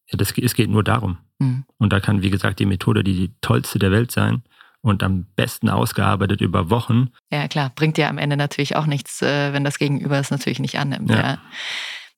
[0.06, 1.18] ja das, es geht nur darum.
[1.38, 1.64] Mhm.
[1.78, 4.42] Und da kann, wie gesagt, die Methode die, die tollste der Welt sein
[4.82, 7.10] und am besten ausgearbeitet über Wochen.
[7.30, 10.60] Ja, klar, bringt dir am Ende natürlich auch nichts, äh, wenn das Gegenüber es natürlich
[10.60, 11.10] nicht annimmt.
[11.10, 11.16] Ja.
[11.16, 11.38] ja.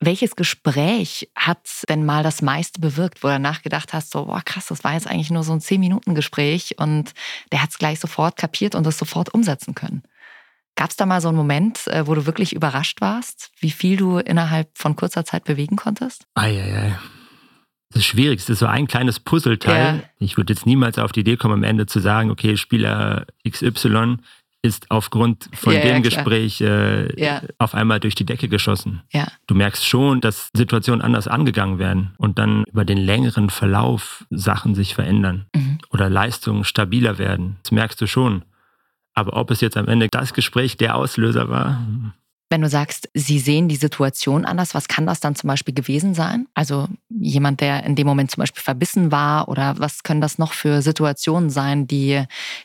[0.02, 4.66] Welches Gespräch hat denn mal das meiste bewirkt, wo du nachgedacht hast, so, boah, krass,
[4.66, 7.12] das war jetzt eigentlich nur so ein 10-Minuten-Gespräch und
[7.52, 10.02] der hat es gleich sofort kapiert und das sofort umsetzen können?
[10.74, 13.98] Gab es da mal so einen Moment, äh, wo du wirklich überrascht warst, wie viel
[13.98, 16.24] du innerhalb von kurzer Zeit bewegen konntest?
[16.34, 16.62] Eieiei.
[16.62, 17.19] Ei, ei.
[17.92, 18.40] Das ist schwierig.
[18.40, 19.96] Es ist so ein kleines Puzzleteil.
[19.96, 20.02] Ja.
[20.18, 24.18] Ich würde jetzt niemals auf die Idee kommen, am Ende zu sagen, okay, Spieler XY
[24.62, 29.02] ist aufgrund von ja, dem ja, Gespräch äh, auf einmal durch die Decke geschossen.
[29.46, 34.74] Du merkst schon, dass Situationen anders angegangen werden und dann über den längeren Verlauf Sachen
[34.74, 35.78] sich verändern mhm.
[35.90, 37.56] oder Leistungen stabiler werden.
[37.62, 38.44] Das merkst du schon.
[39.14, 41.84] Aber ob es jetzt am Ende das Gespräch der Auslöser war,
[42.50, 46.14] wenn du sagst, sie sehen die Situation anders, was kann das dann zum Beispiel gewesen
[46.14, 46.48] sein?
[46.52, 50.52] Also jemand, der in dem Moment zum Beispiel verbissen war oder was können das noch
[50.52, 52.24] für Situationen sein, die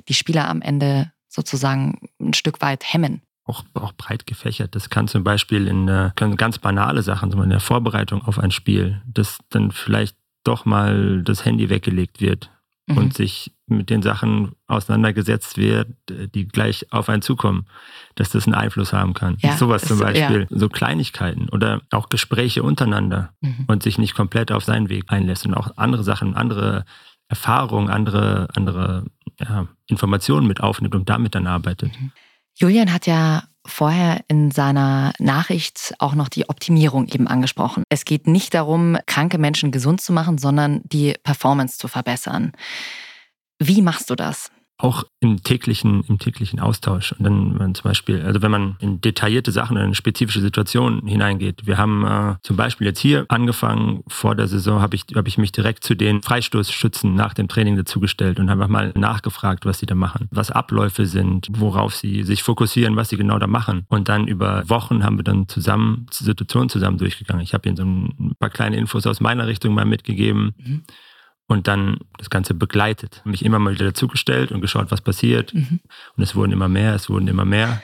[0.10, 3.22] die Spieler am Ende sozusagen ein Stück weit hemmen?
[3.46, 4.74] Auch, auch breit gefächert.
[4.74, 8.50] Das kann zum Beispiel in äh, können ganz banale Sachen, in der Vorbereitung auf ein
[8.50, 12.50] Spiel, dass dann vielleicht doch mal das Handy weggelegt wird
[12.88, 12.98] mhm.
[12.98, 17.66] und sich mit den Sachen auseinandergesetzt wird, die gleich auf einen zukommen,
[18.14, 19.38] dass das einen Einfluss haben kann.
[19.40, 20.58] Ja, Sowas zum Beispiel, ja.
[20.58, 23.66] so Kleinigkeiten oder auch Gespräche untereinander mhm.
[23.68, 26.86] und sich nicht komplett auf seinen Weg einlässt und auch andere Sachen, andere
[27.28, 29.06] Erfahrungen, andere, andere
[29.40, 32.00] ja, Informationen mit aufnimmt und damit dann arbeitet.
[32.00, 32.12] Mhm.
[32.58, 37.84] Julian hat ja vorher in seiner Nachricht auch noch die Optimierung eben angesprochen.
[37.90, 42.54] Es geht nicht darum, kranke Menschen gesund zu machen, sondern die Performance zu verbessern.
[43.60, 44.52] Wie machst du das?
[44.78, 47.14] Auch im täglichen, im täglichen Austausch.
[47.14, 51.66] Und dann man zum Beispiel, also wenn man in detaillierte Sachen, in spezifische Situationen hineingeht.
[51.66, 55.38] Wir haben äh, zum Beispiel jetzt hier angefangen, vor der Saison habe ich, hab ich
[55.38, 59.86] mich direkt zu den Freistoßschützen nach dem Training dazugestellt und habe mal nachgefragt, was sie
[59.86, 63.86] da machen, was Abläufe sind, worauf sie sich fokussieren, was sie genau da machen.
[63.88, 67.44] Und dann über Wochen haben wir dann zusammen Situationen zusammen durchgegangen.
[67.44, 70.54] Ich habe ihnen so ein paar kleine Infos aus meiner Richtung mal mitgegeben.
[70.58, 70.84] Mhm
[71.48, 73.22] und dann das Ganze begleitet.
[73.26, 75.54] Mich immer mal wieder dazugestellt und geschaut, was passiert.
[75.54, 75.80] Mhm.
[76.16, 77.82] Und es wurden immer mehr, es wurden immer mehr.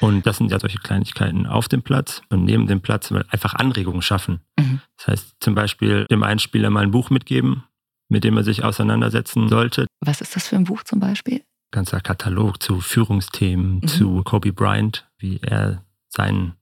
[0.00, 4.02] Und das sind ja solche Kleinigkeiten auf dem Platz und neben dem Platz einfach Anregungen
[4.02, 4.40] schaffen.
[4.58, 4.80] Mhm.
[4.96, 7.64] Das heißt zum Beispiel dem einen Spieler mal ein Buch mitgeben,
[8.08, 9.86] mit dem er sich auseinandersetzen sollte.
[10.00, 11.42] Was ist das für ein Buch zum Beispiel?
[11.70, 13.86] Ganzer Katalog zu Führungsthemen, mhm.
[13.86, 16.54] zu Kobe Bryant, wie er seinen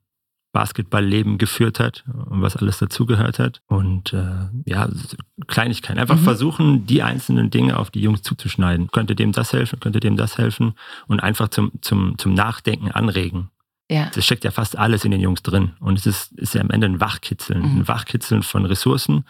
[0.53, 3.63] Basketballleben geführt hat und was alles dazugehört hat.
[3.67, 4.89] Und äh, ja,
[5.47, 5.99] Kleinigkeiten.
[5.99, 6.25] Einfach mhm.
[6.25, 8.91] versuchen, die einzelnen Dinge auf die Jungs zuzuschneiden.
[8.91, 10.75] Könnte dem das helfen, könnte dem das helfen
[11.07, 13.49] und einfach zum, zum, zum Nachdenken anregen.
[13.91, 14.11] Ja.
[14.15, 15.73] Es steckt ja fast alles in den Jungs drin.
[15.81, 17.81] Und es ist, ist ja am Ende ein Wachkitzeln, mhm.
[17.81, 19.25] ein Wachkitzeln von Ressourcen.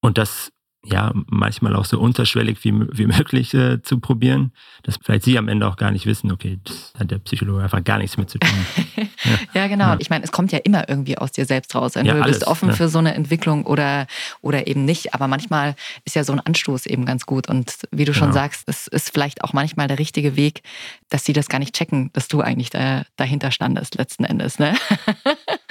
[0.00, 0.52] Und das
[0.84, 5.46] ja, manchmal auch so unterschwellig wie, wie möglich äh, zu probieren, dass vielleicht sie am
[5.46, 8.38] Ende auch gar nicht wissen, okay, das hat der Psychologe einfach gar nichts mit zu
[8.38, 8.66] tun.
[8.96, 9.06] ja.
[9.54, 9.92] ja, genau.
[9.92, 9.96] Ja.
[10.00, 11.94] Ich meine, es kommt ja immer irgendwie aus dir selbst raus.
[11.94, 14.08] Entweder ja, du bist offen für so eine Entwicklung oder,
[14.40, 15.14] oder eben nicht.
[15.14, 17.48] Aber manchmal ist ja so ein Anstoß eben ganz gut.
[17.48, 18.40] Und wie du schon genau.
[18.40, 20.62] sagst, es ist vielleicht auch manchmal der richtige Weg,
[21.10, 24.58] dass sie das gar nicht checken, dass du eigentlich da, dahinter standest letzten Endes.
[24.58, 24.74] Ne?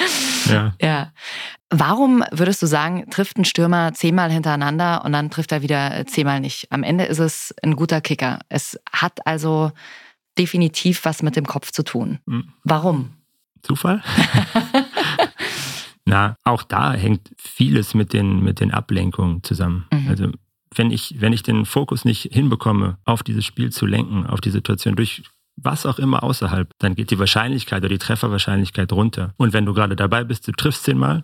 [0.52, 0.74] Ja.
[0.82, 1.12] ja.
[1.70, 6.40] Warum würdest du sagen, trifft ein Stürmer zehnmal hintereinander und dann trifft er wieder zehnmal
[6.40, 6.72] nicht?
[6.72, 8.40] Am Ende ist es ein guter Kicker.
[8.50, 9.72] Es hat also
[10.38, 12.20] definitiv was mit dem Kopf zu tun.
[12.26, 12.54] Mhm.
[12.64, 13.14] Warum?
[13.62, 14.02] Zufall?
[16.06, 19.86] Na, auch da hängt vieles mit den, mit den Ablenkungen zusammen.
[19.94, 20.10] Mhm.
[20.10, 20.32] Also
[20.76, 24.52] wenn ich, wenn ich den Fokus nicht hinbekomme, auf dieses Spiel zu lenken, auf die
[24.52, 25.24] Situation durch
[25.56, 29.34] was auch immer außerhalb, dann geht die Wahrscheinlichkeit oder die Trefferwahrscheinlichkeit runter.
[29.38, 31.24] Und wenn du gerade dabei bist, du triffst zehnmal,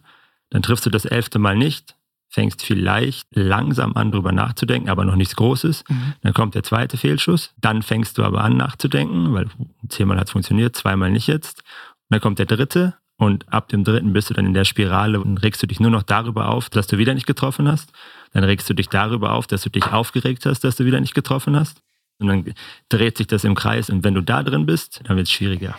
[0.50, 1.96] dann triffst du das elfte Mal nicht,
[2.30, 5.84] fängst vielleicht langsam an, drüber nachzudenken, aber noch nichts Großes.
[5.88, 6.14] Mhm.
[6.22, 9.48] Dann kommt der zweite Fehlschuss, dann fängst du aber an nachzudenken, weil
[9.90, 11.60] zehnmal hat es funktioniert, zweimal nicht jetzt.
[11.60, 15.20] Und dann kommt der dritte und ab dem dritten bist du dann in der Spirale
[15.20, 17.92] und regst du dich nur noch darüber auf, dass du wieder nicht getroffen hast.
[18.34, 21.16] Dann regst du dich darüber auf, dass du dich aufgeregt hast, dass du wieder nicht
[21.16, 21.82] getroffen hast.
[22.20, 22.54] Und dann
[22.90, 25.76] dreht sich das im Kreis und wenn du da drin bist, dann wird es schwieriger.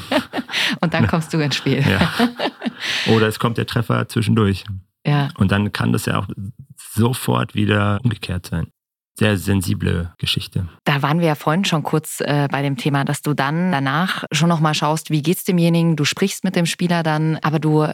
[0.80, 1.82] und dann kommst du ins Spiel.
[1.88, 2.12] ja.
[3.06, 4.64] Oder es kommt der Treffer zwischendurch.
[5.06, 5.28] Ja.
[5.36, 6.26] Und dann kann das ja auch
[6.76, 8.68] sofort wieder umgekehrt sein.
[9.18, 10.68] sehr sensible Geschichte.
[10.84, 14.24] Da waren wir ja vorhin schon kurz äh, bei dem Thema, dass du dann danach
[14.32, 17.88] schon nochmal schaust, wie geht's demjenigen, du sprichst mit dem Spieler dann, aber du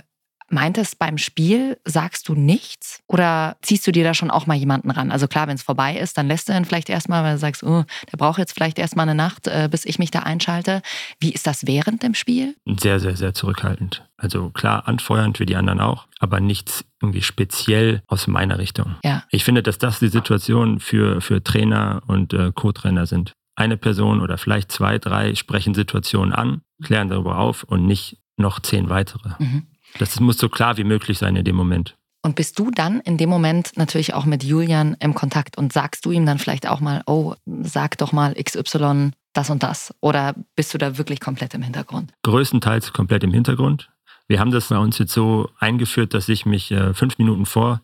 [0.50, 4.90] meintest, beim Spiel sagst du nichts oder ziehst du dir da schon auch mal jemanden
[4.90, 5.10] ran?
[5.10, 7.62] Also klar, wenn es vorbei ist, dann lässt du ihn vielleicht erstmal, weil du sagst,
[7.62, 10.82] oh, der braucht jetzt vielleicht erstmal eine Nacht, äh, bis ich mich da einschalte.
[11.20, 12.56] Wie ist das während dem Spiel?
[12.66, 14.06] Sehr, sehr, sehr zurückhaltend.
[14.16, 18.96] Also klar, anfeuernd wie die anderen auch, aber nichts irgendwie speziell aus meiner Richtung.
[19.04, 19.24] Ja.
[19.30, 23.32] Ich finde, dass das die Situation für, für Trainer und äh, Co-Trainer sind.
[23.54, 28.60] Eine Person oder vielleicht zwei, drei sprechen Situationen an, klären darüber auf und nicht noch
[28.60, 29.30] zehn weitere.
[29.38, 29.66] Mhm.
[29.98, 31.96] Das muss so klar wie möglich sein in dem Moment.
[32.22, 36.04] Und bist du dann in dem Moment natürlich auch mit Julian im Kontakt und sagst
[36.04, 39.94] du ihm dann vielleicht auch mal, oh, sag doch mal XY das und das?
[40.00, 42.12] Oder bist du da wirklich komplett im Hintergrund?
[42.24, 43.88] Größtenteils komplett im Hintergrund.
[44.26, 47.80] Wir haben das bei uns jetzt so eingeführt, dass ich mich äh, fünf Minuten vor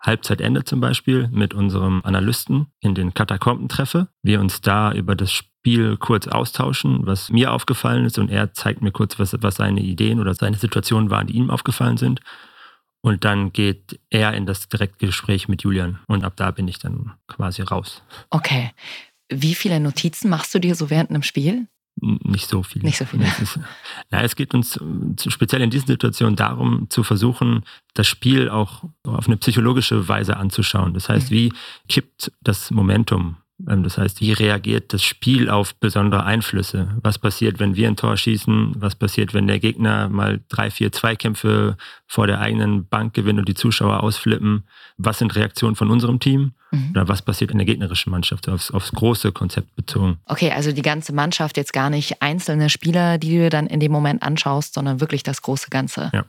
[0.00, 4.08] Halbzeitende zum Beispiel mit unserem Analysten in den Katakomben treffe.
[4.22, 8.82] Wir uns da über das Spiel kurz austauschen, was mir aufgefallen ist und er zeigt
[8.82, 12.20] mir kurz, was, was seine Ideen oder seine Situationen waren, die ihm aufgefallen sind.
[13.00, 17.12] Und dann geht er in das Direktgespräch mit Julian und ab da bin ich dann
[17.28, 18.02] quasi raus.
[18.30, 18.72] Okay.
[19.28, 21.68] Wie viele Notizen machst du dir so während einem Spiel?
[22.00, 22.84] Nicht so viele.
[22.84, 23.24] Nicht so viele.
[23.24, 23.60] Ist,
[24.10, 24.80] na, es geht uns
[25.28, 30.92] speziell in diesen Situationen darum, zu versuchen, das Spiel auch auf eine psychologische Weise anzuschauen.
[30.92, 31.52] Das heißt, wie
[31.88, 33.36] kippt das Momentum?
[33.68, 36.88] Ähm, das heißt, wie reagiert das Spiel auf besondere Einflüsse?
[37.02, 38.74] Was passiert, wenn wir ein Tor schießen?
[38.78, 43.48] Was passiert, wenn der Gegner mal drei, vier Zweikämpfe vor der eigenen Bank gewinnt und
[43.48, 44.64] die Zuschauer ausflippen?
[44.98, 46.52] Was sind Reaktionen von unserem Team?
[46.70, 46.90] Mhm.
[46.90, 48.48] Oder was passiert in der gegnerischen Mannschaft?
[48.48, 50.18] Aufs, aufs große Konzept bezogen.
[50.26, 53.92] Okay, also die ganze Mannschaft, jetzt gar nicht einzelne Spieler, die du dann in dem
[53.92, 56.10] Moment anschaust, sondern wirklich das große Ganze.
[56.12, 56.24] Ja.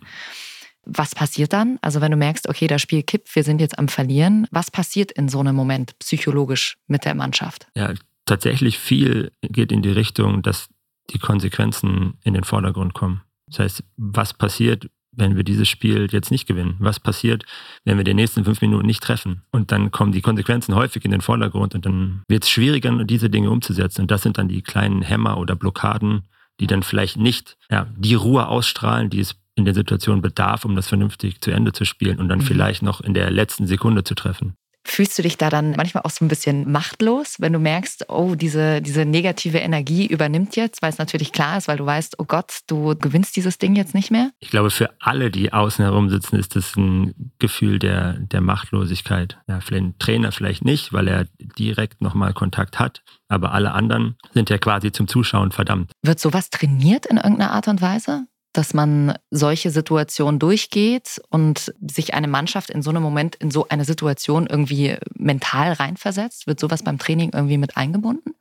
[0.86, 1.80] Was passiert dann?
[1.82, 5.12] Also wenn du merkst, okay, das Spiel kippt, wir sind jetzt am Verlieren, was passiert
[5.12, 7.68] in so einem Moment psychologisch mit der Mannschaft?
[7.76, 7.94] Ja,
[8.26, 10.68] tatsächlich viel geht in die Richtung, dass
[11.10, 13.22] die Konsequenzen in den Vordergrund kommen.
[13.48, 16.76] Das heißt, was passiert, wenn wir dieses Spiel jetzt nicht gewinnen?
[16.80, 17.46] Was passiert,
[17.86, 19.44] wenn wir die nächsten fünf Minuten nicht treffen?
[19.52, 23.30] Und dann kommen die Konsequenzen häufig in den Vordergrund und dann wird es schwieriger, diese
[23.30, 24.02] Dinge umzusetzen.
[24.02, 26.24] Und das sind dann die kleinen Hämmer oder Blockaden,
[26.60, 30.76] die dann vielleicht nicht ja, die Ruhe ausstrahlen, die es in der Situation bedarf, um
[30.76, 32.44] das vernünftig zu Ende zu spielen und dann Mhm.
[32.44, 34.54] vielleicht noch in der letzten Sekunde zu treffen.
[34.86, 38.36] Fühlst du dich da dann manchmal auch so ein bisschen machtlos, wenn du merkst, oh,
[38.36, 42.26] diese, diese negative Energie übernimmt jetzt, weil es natürlich klar ist, weil du weißt, oh
[42.26, 44.32] Gott, du gewinnst dieses Ding jetzt nicht mehr?
[44.40, 49.38] Ich glaube, für alle, die außen herum sitzen, ist das ein Gefühl der, der Machtlosigkeit.
[49.48, 54.18] Ja, für den Trainer vielleicht nicht, weil er direkt nochmal Kontakt hat, aber alle anderen
[54.34, 55.92] sind ja quasi zum Zuschauen verdammt.
[56.04, 58.26] Wird sowas trainiert in irgendeiner Art und Weise?
[58.54, 63.68] Dass man solche Situationen durchgeht und sich eine Mannschaft in so einem Moment in so
[63.68, 66.48] eine Situation irgendwie mental reinversetzt?
[66.48, 68.36] Wird sowas beim Training irgendwie mit eingebunden?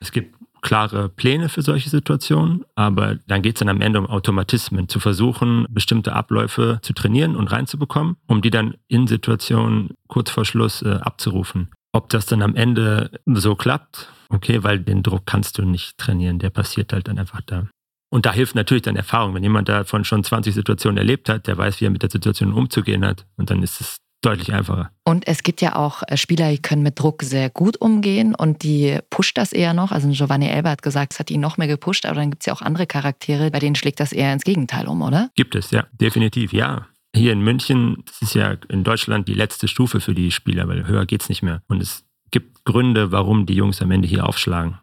[0.00, 4.06] Es gibt klare Pläne für solche Situationen, aber dann geht es dann am Ende um
[4.06, 10.30] Automatismen, zu versuchen, bestimmte Abläufe zu trainieren und reinzubekommen, um die dann in Situationen kurz
[10.30, 11.70] vor Schluss äh, abzurufen.
[11.92, 16.38] Ob das dann am Ende so klappt, okay, weil den Druck kannst du nicht trainieren,
[16.38, 17.68] der passiert halt dann einfach da.
[18.10, 19.34] Und da hilft natürlich dann Erfahrung.
[19.34, 22.52] Wenn jemand davon schon 20 Situationen erlebt hat, der weiß, wie er mit der Situation
[22.52, 23.26] umzugehen hat.
[23.36, 24.90] Und dann ist es deutlich einfacher.
[25.04, 28.62] Und es gibt ja auch äh, Spieler, die können mit Druck sehr gut umgehen und
[28.62, 29.92] die pusht das eher noch.
[29.92, 32.46] Also Giovanni Elber hat gesagt, es hat ihn noch mehr gepusht, aber dann gibt es
[32.46, 35.30] ja auch andere Charaktere, bei denen schlägt das eher ins Gegenteil um, oder?
[35.34, 36.86] Gibt es, ja, definitiv, ja.
[37.14, 40.86] Hier in München, das ist ja in Deutschland die letzte Stufe für die Spieler, weil
[40.86, 41.62] höher geht's nicht mehr.
[41.68, 44.78] Und es gibt Gründe, warum die Jungs am Ende hier aufschlagen.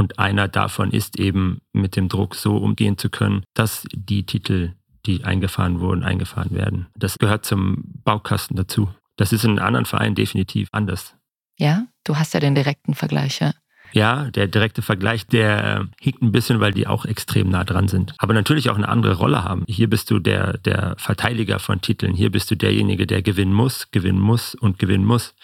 [0.00, 4.72] Und einer davon ist eben, mit dem Druck so umgehen zu können, dass die Titel,
[5.04, 6.86] die eingefahren wurden, eingefahren werden.
[6.96, 8.88] Das gehört zum Baukasten dazu.
[9.16, 11.16] Das ist in anderen Vereinen definitiv anders.
[11.58, 13.52] Ja, du hast ja den direkten Vergleich, ja.
[13.92, 18.14] Ja, der direkte Vergleich, der hinkt ein bisschen, weil die auch extrem nah dran sind.
[18.16, 19.64] Aber natürlich auch eine andere Rolle haben.
[19.68, 22.14] Hier bist du der, der Verteidiger von Titeln.
[22.14, 25.34] Hier bist du derjenige, der gewinnen muss, gewinnen muss und gewinnen muss.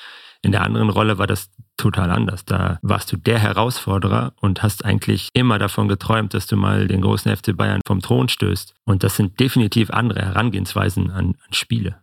[0.41, 2.45] In der anderen Rolle war das total anders.
[2.45, 7.03] Da warst du der Herausforderer und hast eigentlich immer davon geträumt, dass du mal den
[7.03, 8.75] großen FC Bayern vom Thron stößt.
[8.85, 12.01] Und das sind definitiv andere Herangehensweisen an, an Spiele.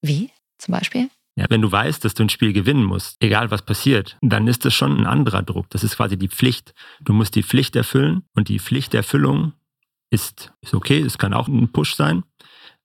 [0.00, 1.08] Wie zum Beispiel?
[1.34, 4.64] Ja, wenn du weißt, dass du ein Spiel gewinnen musst, egal was passiert, dann ist
[4.64, 5.70] das schon ein anderer Druck.
[5.70, 6.74] Das ist quasi die Pflicht.
[7.00, 9.54] Du musst die Pflicht erfüllen und die Pflichterfüllung
[10.10, 12.24] ist, ist okay, es kann auch ein Push sein.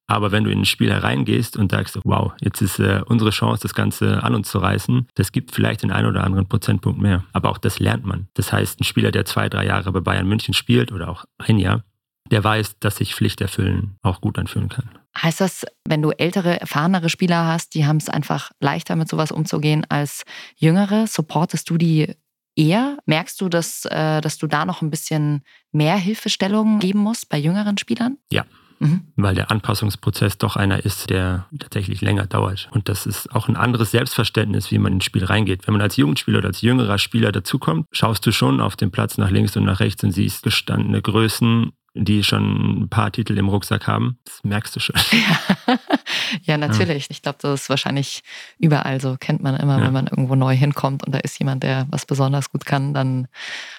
[0.08, 3.62] Aber wenn du in ein Spiel hereingehst und sagst, wow, jetzt ist äh, unsere Chance,
[3.62, 7.26] das Ganze an uns zu reißen, das gibt vielleicht den einen oder anderen Prozentpunkt mehr.
[7.34, 8.28] Aber auch das lernt man.
[8.34, 11.60] Das heißt, ein Spieler, der zwei, drei Jahre bei Bayern München spielt oder auch ein
[11.60, 11.84] Jahr,
[12.32, 14.90] der weiß, dass sich Pflicht erfüllen auch gut anfühlen kann.
[15.22, 19.32] Heißt das, wenn du ältere, erfahrenere Spieler hast, die haben es einfach leichter mit sowas
[19.32, 20.24] umzugehen als
[20.56, 21.08] jüngere?
[21.08, 22.16] Supportest du die
[22.56, 22.98] eher?
[23.06, 27.38] Merkst du, dass, äh, dass du da noch ein bisschen mehr Hilfestellung geben musst bei
[27.38, 28.18] jüngeren Spielern?
[28.32, 28.46] Ja.
[28.80, 29.08] Mhm.
[29.16, 32.70] Weil der Anpassungsprozess doch einer ist, der tatsächlich länger dauert.
[32.72, 35.68] Und das ist auch ein anderes Selbstverständnis, wie man ins Spiel reingeht.
[35.68, 39.18] Wenn man als Jugendspieler oder als jüngerer Spieler dazukommt, schaust du schon auf den Platz
[39.18, 41.72] nach links und nach rechts und siehst gestandene Größen,
[42.04, 44.20] die schon ein paar Titel im Rucksack haben.
[44.26, 44.96] Das merkst du schon.
[45.12, 45.80] Ja,
[46.44, 47.08] ja natürlich.
[47.10, 48.22] Ich glaube, das ist wahrscheinlich
[48.60, 49.18] überall so.
[49.20, 49.86] Kennt man immer, Ja.
[49.86, 53.28] wenn man irgendwo neu hinkommt und da ist jemand, der was besonders gut kann, dann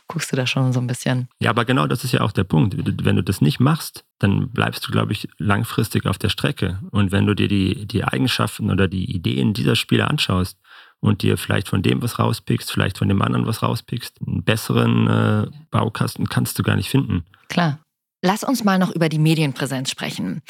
[0.08, 1.28] guckst du da schon so ein bisschen.
[1.40, 2.74] Ja, aber genau das ist ja auch der Punkt.
[3.04, 6.80] Wenn du das nicht machst, dann bleibst du, glaube ich, langfristig auf der Strecke.
[6.90, 10.58] Und wenn du dir die, die Eigenschaften oder die Ideen dieser Spieler anschaust
[11.00, 15.06] und dir vielleicht von dem was rauspickst, vielleicht von dem anderen was rauspickst, einen besseren
[15.06, 17.24] äh, Baukasten kannst du gar nicht finden.
[17.48, 17.78] Klar.
[18.20, 20.42] Lass uns mal noch über die Medienpräsenz sprechen.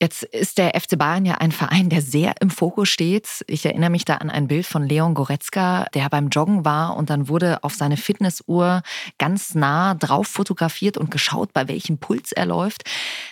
[0.00, 3.44] Jetzt ist der FC Bayern ja ein Verein, der sehr im Fokus steht.
[3.46, 7.10] Ich erinnere mich da an ein Bild von Leon Goretzka, der beim Joggen war und
[7.10, 8.82] dann wurde auf seine Fitnessuhr
[9.18, 12.82] ganz nah drauf fotografiert und geschaut, bei welchem Puls er läuft.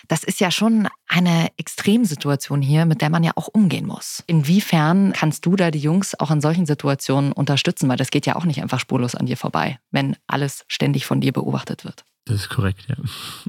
[0.07, 4.23] Das ist ja schon eine Extremsituation hier, mit der man ja auch umgehen muss.
[4.25, 7.89] Inwiefern kannst du da die Jungs auch in solchen Situationen unterstützen?
[7.89, 11.19] Weil das geht ja auch nicht einfach spurlos an dir vorbei, wenn alles ständig von
[11.19, 12.05] dir beobachtet wird.
[12.31, 12.95] Das ist korrekt, ja.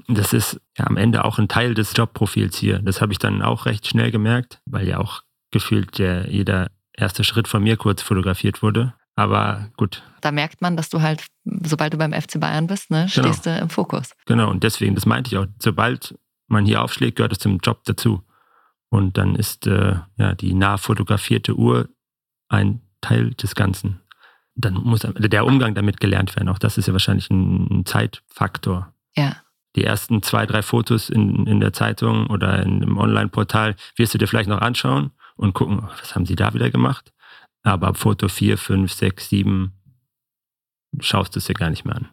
[0.08, 2.80] Das ist ja am Ende auch ein Teil des Jobprofils hier.
[2.80, 7.22] Das habe ich dann auch recht schnell gemerkt, weil ja auch gefühlt der, jeder erste
[7.22, 8.94] Schritt von mir kurz fotografiert wurde.
[9.14, 13.06] Aber gut, Da merkt man, dass du halt, sobald du beim FC Bayern bist, ne,
[13.14, 13.28] Genau.
[13.28, 14.10] stehst du im Fokus.
[14.26, 14.50] genau.
[14.50, 16.18] Und deswegen, das meinte ich auch, sobald
[16.48, 18.22] man hier aufschlägt, gehört es zum Job dazu.
[18.88, 21.88] Und dann ist äh, ja die nah fotografierte Uhr
[22.48, 24.00] ein Teil des Ganzen.
[24.62, 26.48] Dann muss der Umgang damit gelernt werden.
[26.48, 28.92] Auch das ist ja wahrscheinlich ein, Zeitfaktor.
[29.14, 29.36] Ja.
[29.76, 34.18] die ersten zwei, drei Fotos in, in der Zeitung oder in, im Online-Portal wirst du
[34.18, 37.12] dir vielleicht noch anschauen und gucken, oh, was haben sie da wieder gemacht.
[37.62, 39.72] Aber ab Foto 4, 5, 6, 7
[41.00, 42.08] schaust du es dir gar nicht mehr an.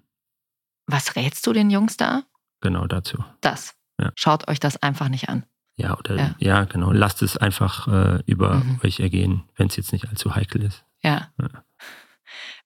[0.88, 2.23] Was rätst du den Jungs da?
[2.62, 3.23] Genau dazu.
[3.41, 3.75] Das.
[3.99, 4.12] Ja.
[4.15, 5.43] Schaut euch das einfach nicht an.
[5.77, 6.35] Ja, oder Ja.
[6.39, 6.91] ja, genau.
[6.91, 8.79] Lasst es einfach äh, über Mhm.
[8.83, 10.83] euch ergehen, wenn es jetzt nicht allzu heikel ist.
[11.01, 11.29] Ja.
[11.39, 11.47] Ja.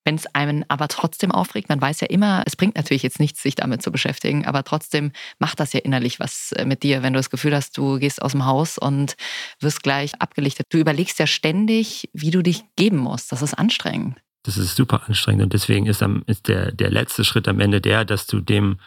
[0.06, 3.42] Wenn es einen aber trotzdem aufregt, man weiß ja immer, es bringt natürlich jetzt nichts,
[3.42, 7.13] sich damit zu beschäftigen, aber trotzdem macht das ja innerlich was äh, mit dir, wenn
[7.13, 9.16] du das Gefühl hast, du gehst aus dem Haus und
[9.60, 10.68] wirst gleich abgelichtet.
[10.70, 13.32] Du überlegst ja ständig, wie du dich geben musst.
[13.32, 14.20] Das ist anstrengend.
[14.44, 17.80] Das ist super anstrengend und deswegen ist, am, ist der, der letzte Schritt am Ende
[17.80, 18.78] der, dass du dem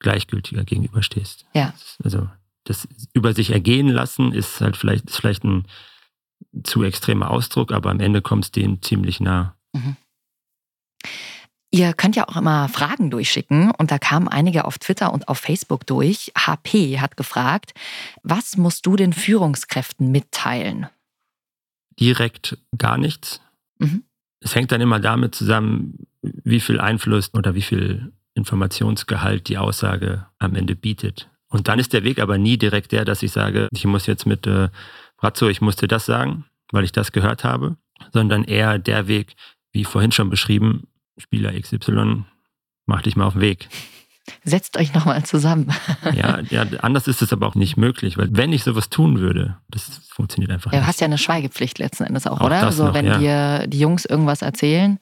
[0.00, 1.46] gleichgültiger gegenüberstehst.
[1.54, 1.72] Ja.
[2.04, 2.28] Also
[2.64, 5.64] das über sich ergehen lassen ist halt vielleicht, ist vielleicht ein
[6.62, 9.56] zu extremer Ausdruck, aber am Ende kommst du dem ziemlich nah.
[11.70, 15.38] Ihr könnt ja auch immer Fragen durchschicken und da kamen einige auf Twitter und auf
[15.38, 16.32] Facebook durch.
[16.36, 17.74] HP hat gefragt,
[18.22, 20.86] was musst du den Führungskräften mitteilen?
[22.00, 23.40] Direkt gar nichts.
[23.78, 24.04] Mhm.
[24.40, 30.26] Es hängt dann immer damit zusammen, wie viel Einfluss oder wie viel Informationsgehalt die Aussage
[30.38, 31.28] am Ende bietet.
[31.48, 34.26] Und dann ist der Weg aber nie direkt der, dass ich sage, ich muss jetzt
[34.26, 34.68] mit äh,
[35.16, 37.76] Brazzo, ich musste das sagen, weil ich das gehört habe,
[38.12, 39.34] sondern eher der Weg,
[39.72, 42.24] wie vorhin schon beschrieben, Spieler XY,
[42.86, 43.68] mach dich mal auf den Weg.
[44.44, 45.72] Setzt euch nochmal zusammen.
[46.14, 49.56] Ja, ja, anders ist es aber auch nicht möglich, weil wenn ich sowas tun würde,
[49.68, 50.88] das funktioniert einfach Ja, du nicht.
[50.88, 52.60] hast ja eine Schweigepflicht letzten Endes auch, Auch oder?
[52.60, 53.18] das so, noch, wenn ja.
[53.18, 54.98] dir die Jungs irgendwas erzählen,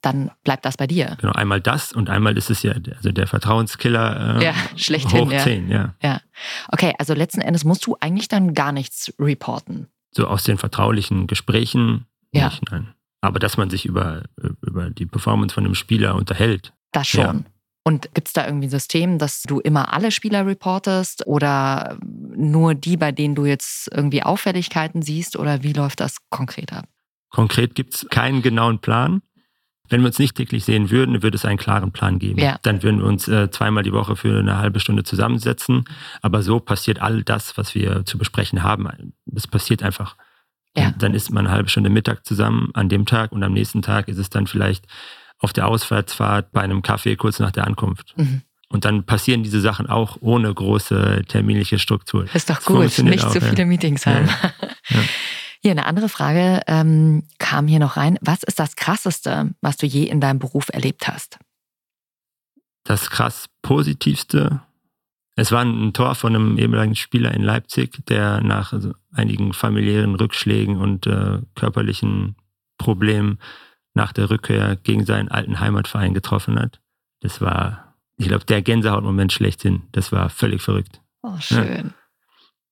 [0.00, 1.16] dann bleibt das bei dir.
[1.20, 5.32] Genau, einmal das und einmal ist es ja also der Vertrauenskiller äh, Ja, schlechthin, hoch
[5.32, 5.38] ja.
[5.40, 5.94] 10, ja.
[6.02, 6.20] Ja.
[6.68, 9.88] Okay, also letzten Endes musst du eigentlich dann gar nichts reporten.
[10.12, 12.46] So aus den vertraulichen Gesprächen Ja.
[12.46, 12.94] nicht, nein.
[13.22, 14.24] Aber dass man sich über,
[14.66, 17.20] über die Performance von einem Spieler unterhält, Das schon.
[17.20, 17.44] Ja.
[17.84, 22.74] Und gibt es da irgendwie ein System, dass du immer alle Spieler reportest oder nur
[22.74, 26.86] die, bei denen du jetzt irgendwie Auffälligkeiten siehst oder wie läuft das konkret ab?
[27.30, 29.22] Konkret gibt es keinen genauen Plan.
[29.88, 32.38] Wenn wir uns nicht täglich sehen würden, würde es einen klaren Plan geben.
[32.38, 32.58] Ja.
[32.62, 35.84] Dann würden wir uns äh, zweimal die Woche für eine halbe Stunde zusammensetzen.
[36.22, 39.12] Aber so passiert all das, was wir zu besprechen haben.
[39.26, 40.16] Das passiert einfach.
[40.76, 40.94] Ja.
[40.98, 44.08] Dann ist man eine halbe Stunde Mittag zusammen an dem Tag und am nächsten Tag
[44.08, 44.86] ist es dann vielleicht
[45.38, 48.14] auf der Ausfahrtsfahrt bei einem Kaffee kurz nach der Ankunft.
[48.16, 48.42] Mhm.
[48.68, 52.26] Und dann passieren diese Sachen auch ohne große terminliche Struktur.
[52.32, 53.48] Ist doch gut, nicht auch, zu ja.
[53.48, 54.28] viele Meetings Ja, haben.
[54.88, 54.98] Ja.
[55.60, 58.18] Hier eine andere Frage ähm, kam hier noch rein.
[58.20, 61.38] Was ist das Krasseste, was du je in deinem Beruf erlebt hast?
[62.84, 64.60] das krass Positivste.
[65.34, 70.14] Es war ein Tor von einem ehemaligen Spieler in Leipzig, der nach also einigen familiären
[70.14, 72.36] Rückschlägen und äh, körperlichen
[72.78, 73.38] Problemen
[73.94, 76.80] nach der Rückkehr gegen seinen alten Heimatverein getroffen hat.
[77.20, 79.82] Das war, ich glaube, der Gänsehautmoment schlechthin.
[79.92, 81.00] Das war völlig verrückt.
[81.22, 81.94] Oh, schön.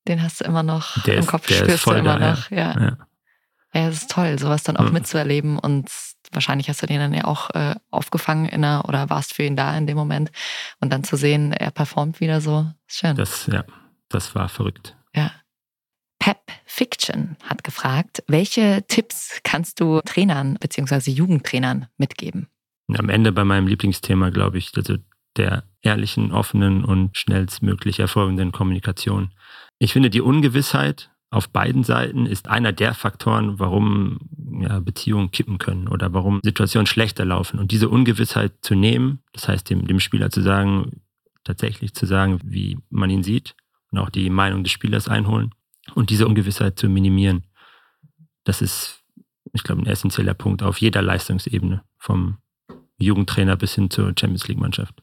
[0.09, 2.27] Den hast du immer noch Der im ist- Kopf, der ist spürst du immer da,
[2.27, 2.31] ja.
[2.33, 2.51] noch.
[2.51, 2.81] Ja.
[2.81, 2.97] Ja.
[3.73, 4.95] Ja, es ist toll, sowas dann auch Mhm.
[4.95, 5.89] mitzuerleben und
[6.33, 9.57] wahrscheinlich hast du den dann ja auch äh, aufgefangen in einer, oder warst für ihn
[9.57, 10.31] da in dem Moment
[10.81, 13.17] und dann zu sehen, er performt wieder so, ist schön.
[13.17, 13.65] Das, ja,
[14.09, 14.97] das war verrückt.
[15.15, 15.33] Ja.
[16.19, 21.11] Pep Fiction hat gefragt, welche Tipps kannst du Trainern bzw.
[21.11, 22.49] Jugendtrainern mitgeben?
[22.97, 24.97] Am Ende bei meinem Lieblingsthema, glaube ich, also
[25.37, 29.33] der ehrlichen, offenen und schnellstmöglich erfolgenden Kommunikation.
[29.79, 34.19] Ich finde, die Ungewissheit auf beiden Seiten ist einer der Faktoren, warum
[34.61, 37.61] ja, Beziehungen kippen können oder warum Situationen schlechter laufen.
[37.61, 41.03] Und diese Ungewissheit zu nehmen, das heißt dem, dem Spieler zu sagen,
[41.45, 43.55] tatsächlich zu sagen, wie man ihn sieht
[43.93, 45.55] und auch die Meinung des Spielers einholen
[45.95, 47.45] und diese Ungewissheit zu minimieren,
[48.45, 49.03] das ist,
[49.53, 52.39] ich glaube, ein essentieller Punkt auf jeder Leistungsebene, vom
[52.99, 55.01] Jugendtrainer bis hin zur Champions League-Mannschaft.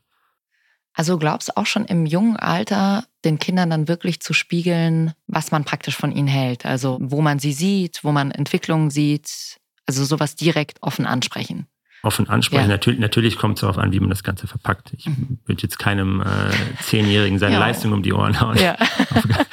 [1.00, 5.52] Also glaubst du auch schon im jungen Alter den Kindern dann wirklich zu spiegeln, was
[5.52, 6.66] man praktisch von ihnen hält?
[6.66, 11.68] Also wo man sie sieht, wo man Entwicklungen sieht, also sowas direkt offen ansprechen.
[12.02, 12.64] Offen ansprechen.
[12.64, 12.68] Ja.
[12.68, 14.92] Natürlich, natürlich kommt es darauf an, wie man das Ganze verpackt.
[14.98, 15.38] Ich Mhm.
[15.46, 16.26] würde jetzt keinem äh,
[16.82, 17.60] Zehnjährigen seine Ja.
[17.60, 18.58] Leistung um die Ohren hauen.
[18.58, 18.74] Ja.
[18.76, 19.46] auf, gar,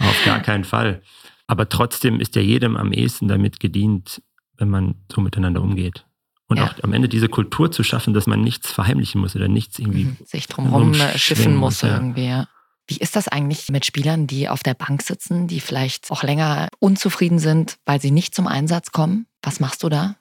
[0.00, 1.00] auf gar keinen Fall.
[1.46, 4.20] Aber trotzdem ist ja jedem am ehesten damit gedient,
[4.58, 6.04] wenn man so miteinander umgeht.
[6.50, 6.66] Und Ja.
[6.66, 10.04] auch am Ende diese Kultur zu schaffen, dass man nichts verheimlichen muss oder nichts irgendwie.
[10.04, 10.16] Mhm.
[10.26, 11.94] sich drumherum äh, schiffen muss ja.
[11.94, 12.26] irgendwie.
[12.26, 12.48] Ja.
[12.88, 16.68] Wie ist das eigentlich mit Spielern, die auf der Bank sitzen, die vielleicht auch länger
[16.80, 19.26] unzufrieden sind, weil sie nicht zum Einsatz kommen?
[19.42, 20.16] Was machst du da?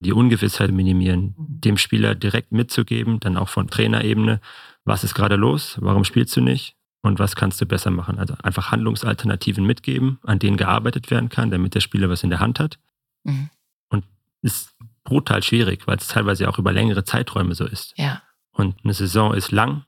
[0.00, 4.40] die Ungewissheit minimieren, dem Spieler direkt mitzugeben, dann auch von Trainerebene,
[4.84, 8.18] was ist gerade los, warum spielst du nicht und was kannst du besser machen.
[8.18, 12.40] Also einfach Handlungsalternativen mitgeben, an denen gearbeitet werden kann, damit der Spieler was in der
[12.40, 12.78] Hand hat.
[13.24, 13.48] Mhm.
[13.88, 14.04] Und
[14.42, 14.73] ist
[15.04, 17.92] brutal schwierig, weil es teilweise auch über längere Zeiträume so ist.
[17.96, 18.22] Ja.
[18.52, 19.84] Und eine Saison ist lang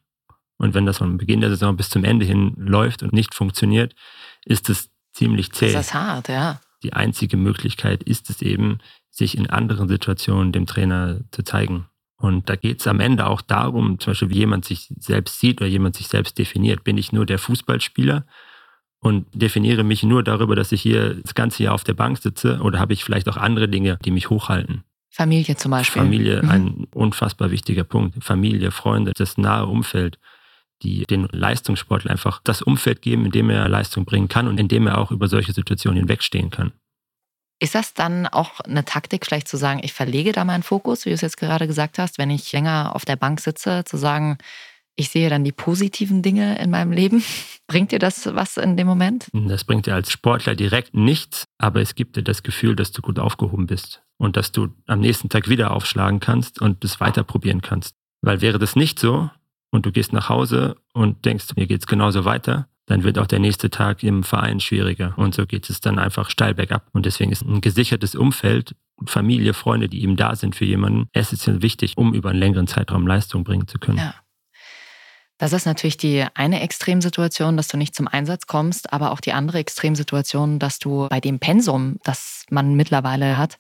[0.59, 3.95] und wenn das von Beginn der Saison bis zum Ende hin läuft und nicht funktioniert,
[4.45, 6.61] ist es ziemlich zäh Das ist hart, ja.
[6.83, 8.79] die einzige Möglichkeit ist es eben,
[9.11, 11.87] sich in anderen Situationen dem Trainer zu zeigen.
[12.19, 15.61] Und da geht es am Ende auch darum, zum Beispiel, wie jemand sich selbst sieht
[15.61, 16.85] oder jemand sich selbst definiert.
[16.85, 18.27] Bin ich nur der Fußballspieler
[19.01, 22.61] und definiere mich nur darüber, dass ich hier das ganze Jahr auf der Bank sitze
[22.61, 24.85] oder habe ich vielleicht auch andere Dinge, die mich hochhalten?
[25.17, 26.03] Familie zum Beispiel.
[26.03, 26.51] Familie, Mhm.
[26.51, 28.23] ein unfassbar wichtiger Punkt.
[28.23, 30.19] Familie, Freunde, das nahe Umfeld,
[30.83, 34.69] die den Leistungssportler einfach das Umfeld geben, in dem er Leistung bringen kann und in
[34.69, 36.73] dem er auch über solche Situationen hinwegstehen kann.
[37.59, 41.09] Ist das dann auch eine Taktik, vielleicht zu sagen, ich verlege da meinen Fokus, wie
[41.09, 44.37] du es jetzt gerade gesagt hast, wenn ich länger auf der Bank sitze, zu sagen,
[44.97, 47.25] ich sehe dann die positiven Dinge in meinem Leben?
[47.69, 49.29] Bringt dir das was in dem Moment?
[49.33, 53.01] Das bringt dir als Sportler direkt nichts, aber es gibt dir das Gefühl, dass du
[53.01, 57.25] gut aufgehoben bist und dass du am nächsten Tag wieder aufschlagen kannst und es weiter
[57.25, 57.97] probieren kannst.
[58.23, 59.31] Weil wäre das nicht so
[59.71, 63.41] und du gehst nach Hause und denkst, mir geht's genauso weiter, dann wird auch der
[63.41, 65.15] nächste Tag im Verein schwieriger.
[65.17, 66.87] Und so geht es dann einfach steil bergab.
[66.93, 71.63] Und deswegen ist ein gesichertes Umfeld, Familie, Freunde, die eben da sind für jemanden, essentiell
[71.63, 73.99] wichtig, um über einen längeren Zeitraum Leistung bringen zu können.
[73.99, 74.15] Ja.
[75.39, 79.35] Das ist natürlich die eine Extremsituation, dass du nicht zum Einsatz kommst, aber auch die
[79.35, 83.59] andere Extremsituation, dass du bei dem Pensum, das man mittlerweile hat,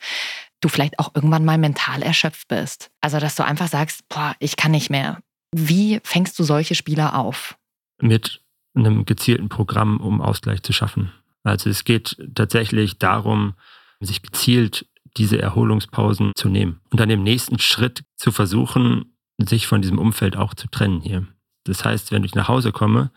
[0.60, 2.90] du vielleicht auch irgendwann mal mental erschöpft bist.
[3.00, 5.20] Also, dass du einfach sagst, boah, ich kann nicht mehr.
[5.52, 7.56] Wie fängst du solche Spieler auf?
[8.00, 8.42] mit
[8.74, 11.12] einem gezielten Programm, um Ausgleich zu schaffen.
[11.42, 13.54] Also es geht tatsächlich darum,
[14.00, 14.86] sich gezielt
[15.16, 20.36] diese Erholungspausen zu nehmen und dann im nächsten Schritt zu versuchen, sich von diesem Umfeld
[20.36, 21.26] auch zu trennen hier.
[21.64, 23.10] Das heißt, wenn ich nach Hause komme,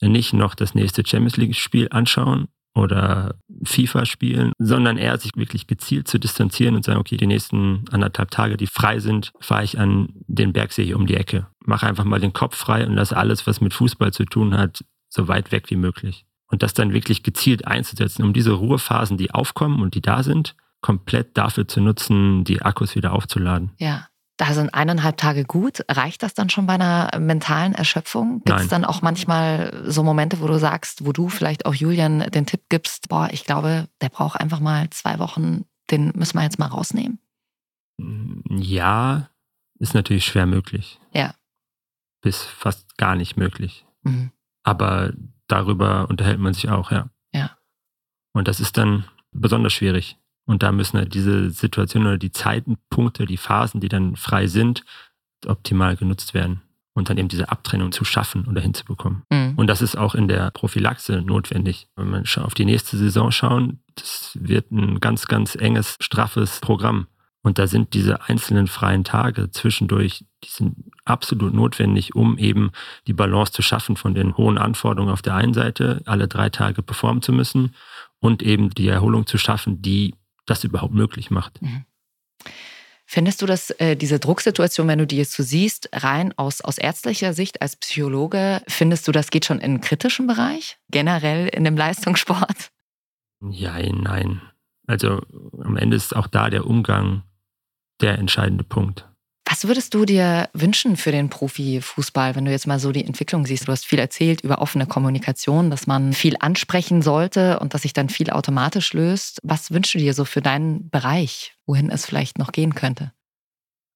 [0.00, 2.48] nicht noch das nächste Champions League-Spiel anschauen
[2.78, 7.84] oder FIFA spielen, sondern eher sich wirklich gezielt zu distanzieren und sagen, okay, die nächsten
[7.90, 11.46] anderthalb Tage, die frei sind, fahre ich an den Bergsee hier um die Ecke.
[11.64, 14.84] Mach einfach mal den Kopf frei und lass alles, was mit Fußball zu tun hat,
[15.08, 16.24] so weit weg wie möglich.
[16.50, 20.54] Und das dann wirklich gezielt einzusetzen, um diese Ruhephasen, die aufkommen und die da sind,
[20.80, 23.72] komplett dafür zu nutzen, die Akkus wieder aufzuladen.
[23.78, 24.06] Ja.
[24.38, 25.84] Da sind eineinhalb Tage gut.
[25.90, 28.40] Reicht das dann schon bei einer mentalen Erschöpfung?
[28.44, 32.20] Gibt es dann auch manchmal so Momente, wo du sagst, wo du vielleicht auch Julian
[32.30, 36.44] den Tipp gibst, boah, ich glaube, der braucht einfach mal zwei Wochen, den müssen wir
[36.44, 37.18] jetzt mal rausnehmen?
[38.48, 39.28] Ja,
[39.80, 41.00] ist natürlich schwer möglich.
[41.12, 41.34] Ja.
[42.22, 43.84] Bis fast gar nicht möglich.
[44.02, 44.30] Mhm.
[44.62, 45.12] Aber
[45.48, 47.10] darüber unterhält man sich auch, ja.
[47.32, 47.58] Ja.
[48.34, 50.16] Und das ist dann besonders schwierig.
[50.48, 54.82] Und da müssen halt diese Situationen oder die Zeitenpunkte, die Phasen, die dann frei sind,
[55.46, 56.62] optimal genutzt werden.
[56.94, 59.22] Und dann eben diese Abtrennung zu schaffen oder hinzubekommen.
[59.30, 59.52] Mhm.
[59.56, 61.86] Und das ist auch in der Prophylaxe notwendig.
[61.96, 67.08] Wenn wir auf die nächste Saison schauen, das wird ein ganz, ganz enges, straffes Programm.
[67.42, 72.70] Und da sind diese einzelnen freien Tage zwischendurch, die sind absolut notwendig, um eben
[73.06, 76.82] die Balance zu schaffen von den hohen Anforderungen auf der einen Seite, alle drei Tage
[76.82, 77.74] performen zu müssen
[78.18, 80.14] und eben die Erholung zu schaffen, die
[80.50, 81.62] das überhaupt möglich macht.
[81.62, 81.84] Mhm.
[83.10, 86.76] Findest du, dass äh, diese Drucksituation, wenn du die jetzt so siehst, rein aus, aus
[86.76, 91.64] ärztlicher Sicht als Psychologe, findest du, das geht schon in einen kritischen Bereich, generell in
[91.64, 92.70] dem Leistungssport?
[93.40, 94.42] Ja, nein.
[94.86, 95.22] Also
[95.62, 97.22] am Ende ist auch da der Umgang
[98.00, 99.08] der entscheidende Punkt.
[99.50, 103.46] Was würdest du dir wünschen für den Profifußball, wenn du jetzt mal so die Entwicklung
[103.46, 103.66] siehst?
[103.66, 107.94] Du hast viel erzählt über offene Kommunikation, dass man viel ansprechen sollte und dass sich
[107.94, 109.40] dann viel automatisch löst.
[109.42, 113.12] Was wünschst du dir so für deinen Bereich, wohin es vielleicht noch gehen könnte?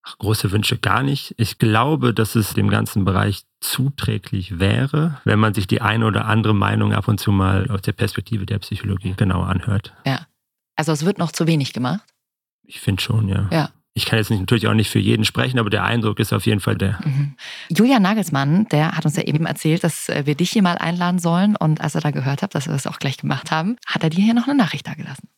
[0.01, 1.35] Ach, große Wünsche gar nicht.
[1.37, 6.25] Ich glaube, dass es dem ganzen Bereich zuträglich wäre, wenn man sich die eine oder
[6.25, 9.93] andere Meinung ab und zu mal aus der Perspektive der Psychologie genau anhört.
[10.03, 10.25] Ja.
[10.75, 12.03] Also es wird noch zu wenig gemacht?
[12.63, 13.47] Ich finde schon, ja.
[13.51, 16.45] Ja ich kann jetzt natürlich auch nicht für jeden sprechen, aber der Eindruck ist auf
[16.47, 16.99] jeden Fall der.
[17.05, 17.35] Mhm.
[17.69, 21.19] Julian Nagelsmann, der hat uns ja eben erzählt, dass äh, wir dich hier mal einladen
[21.19, 21.55] sollen.
[21.55, 24.09] Und als er da gehört hat, dass wir das auch gleich gemacht haben, hat er
[24.09, 25.29] dir hier noch eine Nachricht dagelassen.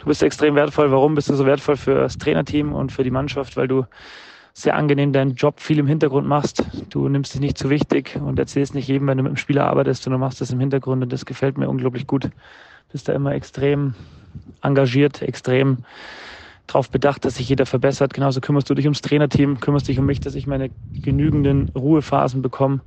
[0.00, 0.90] Du bist extrem wertvoll.
[0.90, 3.56] Warum bist du so wertvoll für das Trainerteam und für die Mannschaft?
[3.56, 3.86] Weil du
[4.54, 6.64] sehr angenehm deinen Job viel im Hintergrund machst.
[6.90, 9.66] Du nimmst dich nicht zu wichtig und erzählst nicht jedem, wenn du mit dem Spieler
[9.68, 12.24] arbeitest, sondern machst das im Hintergrund und das gefällt mir unglaublich gut.
[12.24, 12.30] Du
[12.90, 13.94] bist da immer extrem
[14.62, 15.84] engagiert, extrem
[16.66, 18.14] darauf bedacht, dass sich jeder verbessert.
[18.14, 22.42] Genauso kümmerst du dich ums Trainerteam, kümmerst dich um mich, dass ich meine genügenden Ruhephasen
[22.42, 22.80] bekomme.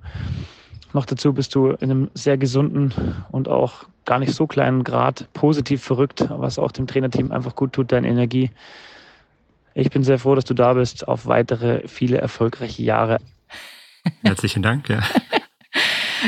[0.94, 2.94] Noch dazu bist du in einem sehr gesunden
[3.32, 7.74] und auch gar nicht so kleinen Grad positiv verrückt, was auch dem Trainerteam einfach gut
[7.74, 8.52] tut, deine Energie.
[9.74, 11.08] Ich bin sehr froh, dass du da bist.
[11.08, 13.18] Auf weitere viele erfolgreiche Jahre.
[14.24, 14.88] Herzlichen Dank.
[14.88, 15.00] Ja.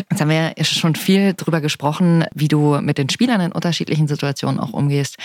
[0.10, 4.08] Jetzt haben wir ja schon viel darüber gesprochen, wie du mit den Spielern in unterschiedlichen
[4.08, 5.18] Situationen auch umgehst.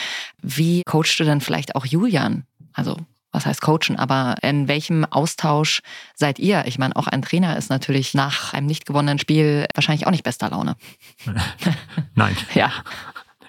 [0.43, 2.45] Wie coachst du denn vielleicht auch Julian?
[2.73, 2.97] Also
[3.33, 5.81] was heißt coachen, aber in welchem Austausch
[6.15, 6.65] seid ihr?
[6.67, 10.23] Ich meine, auch ein Trainer ist natürlich nach einem nicht gewonnenen Spiel wahrscheinlich auch nicht
[10.23, 10.77] bester Laune.
[12.15, 12.37] Nein.
[12.55, 12.71] ja.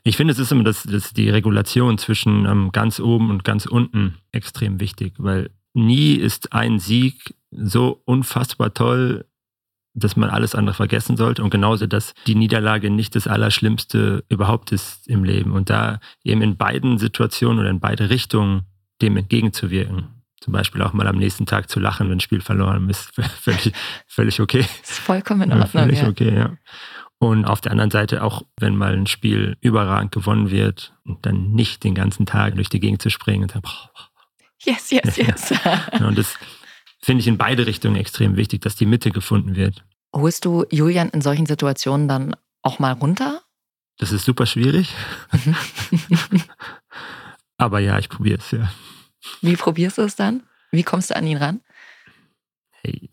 [0.03, 3.65] Ich finde, es ist immer das, das die Regulation zwischen ähm, ganz oben und ganz
[3.65, 9.25] unten extrem wichtig, weil nie ist ein Sieg so unfassbar toll,
[9.93, 14.71] dass man alles andere vergessen sollte und genauso, dass die Niederlage nicht das Allerschlimmste überhaupt
[14.71, 18.63] ist im Leben und da eben in beiden Situationen oder in beide Richtungen
[19.01, 20.07] dem entgegenzuwirken.
[20.41, 23.71] Zum Beispiel auch mal am nächsten Tag zu lachen, wenn ein Spiel verloren ist, völlig,
[24.07, 24.65] völlig okay.
[24.81, 25.69] Das ist vollkommen in Ordnung.
[25.69, 26.07] Völlig ja.
[26.09, 26.57] okay, ja.
[27.19, 31.85] Und auf der anderen Seite auch, wenn mal ein Spiel überragend gewonnen wird, dann nicht
[31.85, 34.09] den ganzen Tag durch die Gegend zu springen und sagen, boah,
[34.65, 35.53] yes, yes, yes.
[35.63, 36.05] Ja.
[36.05, 36.37] Und das,
[37.03, 39.83] finde ich in beide Richtungen extrem wichtig, dass die Mitte gefunden wird.
[40.15, 43.41] Holst du Julian in solchen Situationen dann auch mal runter?
[43.97, 44.95] Das ist super schwierig.
[47.57, 48.71] Aber ja, ich probiere es, ja.
[49.41, 50.43] Wie probierst du es dann?
[50.71, 51.61] Wie kommst du an ihn ran?
[52.81, 53.09] Hey,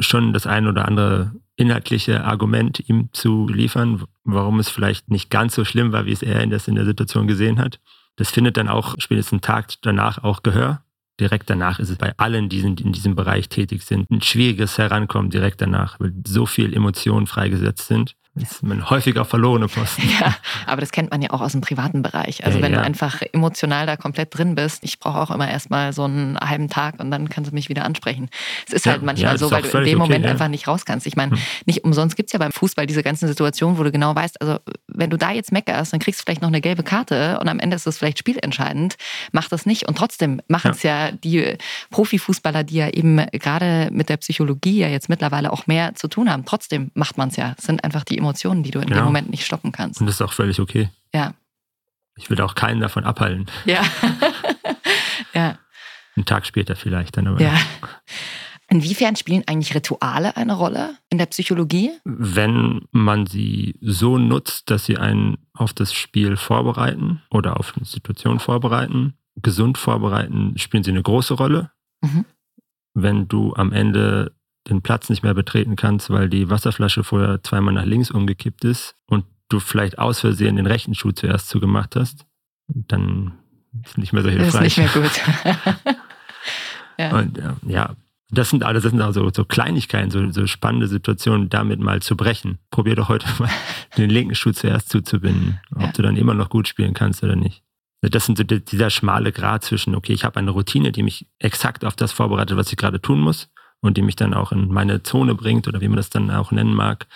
[0.00, 5.54] schon das ein oder andere inhaltliche Argument ihm zu liefern, warum es vielleicht nicht ganz
[5.54, 7.80] so schlimm war, wie es er in der, in der Situation gesehen hat.
[8.16, 10.82] Das findet dann auch spätestens einen Tag danach auch Gehör
[11.20, 15.30] direkt danach ist es bei allen, die in diesem Bereich tätig sind, ein schwieriges Herankommen
[15.30, 18.16] direkt danach, weil so viel Emotionen freigesetzt sind.
[18.34, 20.02] Das ist man häufiger verlorene Posten.
[20.20, 22.44] Ja, aber das kennt man ja auch aus dem privaten Bereich.
[22.44, 22.78] Also wenn ja.
[22.78, 26.68] du einfach emotional da komplett drin bist, ich brauche auch immer erstmal so einen halben
[26.68, 28.28] Tag und dann kannst du mich wieder ansprechen.
[28.68, 30.68] Es ist ja, halt manchmal ja, so, weil du in dem Moment okay, einfach nicht
[30.68, 31.08] raus kannst.
[31.08, 31.38] Ich meine, hm.
[31.66, 34.60] nicht umsonst gibt es ja beim Fußball diese ganzen Situationen, wo du genau weißt, also
[34.86, 37.58] wenn du da jetzt meckerst, dann kriegst du vielleicht noch eine gelbe Karte und am
[37.58, 38.96] Ende ist es vielleicht spielentscheidend.
[39.32, 39.88] Mach das nicht.
[39.88, 41.10] Und trotzdem machen es ja.
[41.10, 41.56] die
[41.90, 46.30] Profifußballer, die ja eben gerade mit der Psychologie ja jetzt mittlerweile auch mehr zu tun
[46.30, 46.44] haben.
[46.44, 47.54] Trotzdem macht man es ja.
[47.58, 48.96] Es sind einfach die Emotionen, die du in ja.
[48.96, 50.00] dem Moment nicht stoppen kannst.
[50.00, 50.90] Und das ist auch völlig okay.
[51.14, 51.34] Ja.
[52.16, 53.46] Ich würde auch keinen davon abhalten.
[53.64, 53.82] Ja.
[55.34, 55.58] ja.
[56.16, 57.40] Einen Tag später vielleicht dann aber.
[57.40, 57.54] Ja.
[58.68, 61.90] Inwiefern spielen eigentlich Rituale eine Rolle in der Psychologie?
[62.04, 67.84] Wenn man sie so nutzt, dass sie einen auf das Spiel vorbereiten oder auf eine
[67.84, 71.72] Situation vorbereiten, gesund vorbereiten, spielen sie eine große Rolle.
[72.00, 72.24] Mhm.
[72.94, 74.32] Wenn du am Ende
[74.70, 78.94] den Platz nicht mehr betreten kannst, weil die Wasserflasche vorher zweimal nach links umgekippt ist
[79.06, 82.24] und du vielleicht aus Versehen den rechten Schuh zuerst zugemacht hast,
[82.68, 83.32] dann
[83.84, 84.52] ist nicht mehr so hilfreich.
[84.52, 85.96] Das ist nicht mehr gut.
[86.98, 87.18] ja.
[87.18, 87.96] Und ja,
[88.30, 92.16] das sind alles, das sind also so Kleinigkeiten, so, so spannende Situationen, damit mal zu
[92.16, 92.58] brechen.
[92.70, 93.50] Probier doch heute mal
[93.96, 95.92] den linken Schuh zuerst zuzubinden, ob ja.
[95.92, 97.62] du dann immer noch gut spielen kannst oder nicht.
[98.02, 101.84] Das sind so dieser schmale Grad zwischen, okay, ich habe eine Routine, die mich exakt
[101.84, 103.50] auf das vorbereitet, was ich gerade tun muss
[103.80, 106.52] und die mich dann auch in meine Zone bringt oder wie man das dann auch
[106.52, 107.06] nennen mag,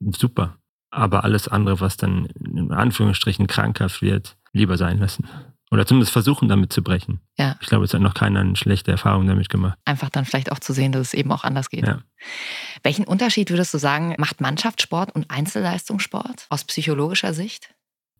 [0.00, 0.56] super.
[0.90, 5.28] Aber alles andere, was dann in Anführungsstrichen krankhaft wird, lieber sein lassen.
[5.70, 7.20] Oder zumindest versuchen, damit zu brechen.
[7.38, 7.56] Ja.
[7.60, 9.78] Ich glaube, es hat noch keiner eine schlechte Erfahrung damit gemacht.
[9.84, 11.86] Einfach dann vielleicht auch zu sehen, dass es eben auch anders geht.
[11.86, 12.00] Ja.
[12.82, 17.72] Welchen Unterschied würdest du sagen, macht Mannschaftssport und Einzelleistungssport aus psychologischer Sicht?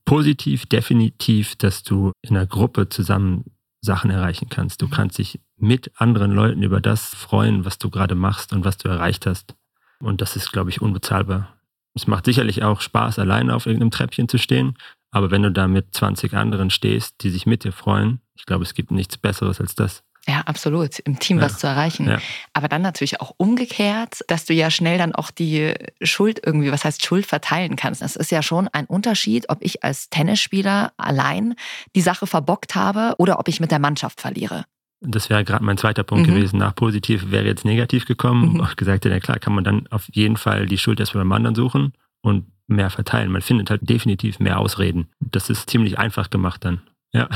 [0.05, 3.45] Positiv, definitiv, dass du in einer Gruppe zusammen
[3.81, 4.81] Sachen erreichen kannst.
[4.81, 8.79] Du kannst dich mit anderen Leuten über das freuen, was du gerade machst und was
[8.79, 9.55] du erreicht hast.
[10.01, 11.55] Und das ist, glaube ich, unbezahlbar.
[11.95, 14.77] Es macht sicherlich auch Spaß, alleine auf irgendeinem Treppchen zu stehen.
[15.11, 18.63] Aber wenn du da mit 20 anderen stehst, die sich mit dir freuen, ich glaube,
[18.65, 20.03] es gibt nichts Besseres als das.
[20.29, 20.99] Ja, absolut.
[21.01, 21.45] Im Team Ja.
[21.45, 22.07] was zu erreichen.
[22.07, 22.19] Ja.
[22.53, 26.85] Aber dann natürlich auch umgekehrt, dass du ja schnell dann auch die Schuld irgendwie, was
[26.85, 28.03] heißt Schuld verteilen kannst.
[28.03, 31.55] Das ist ja schon ein Unterschied, ob ich als Tennisspieler allein
[31.97, 34.65] die Sache verbockt habe oder ob ich mit der Mannschaft verliere.
[35.01, 36.35] Das wäre gerade mein zweiter Punkt Mhm.
[36.35, 36.59] gewesen.
[36.59, 38.55] Nach positiv wäre jetzt negativ gekommen.
[38.55, 38.61] Mhm.
[38.61, 41.55] Auch gesagt, ja klar, kann man dann auf jeden Fall die Schuld erstmal beim anderen
[41.55, 43.33] suchen und mehr verteilen.
[43.33, 45.09] Man findet halt definitiv mehr Ausreden.
[45.21, 46.83] Das ist ziemlich einfach gemacht dann.
[47.13, 47.29] Ja.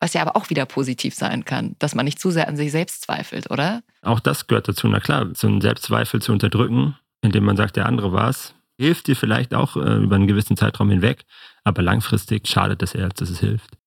[0.00, 2.72] Was ja aber auch wieder positiv sein kann, dass man nicht zu sehr an sich
[2.72, 3.82] selbst zweifelt, oder?
[4.02, 4.88] Auch das gehört dazu.
[4.88, 9.06] Na klar, so einen Selbstzweifel zu unterdrücken, indem man sagt, der andere war es, hilft
[9.06, 11.24] dir vielleicht auch äh, über einen gewissen Zeitraum hinweg,
[11.62, 13.78] aber langfristig schadet das eher, als dass es hilft.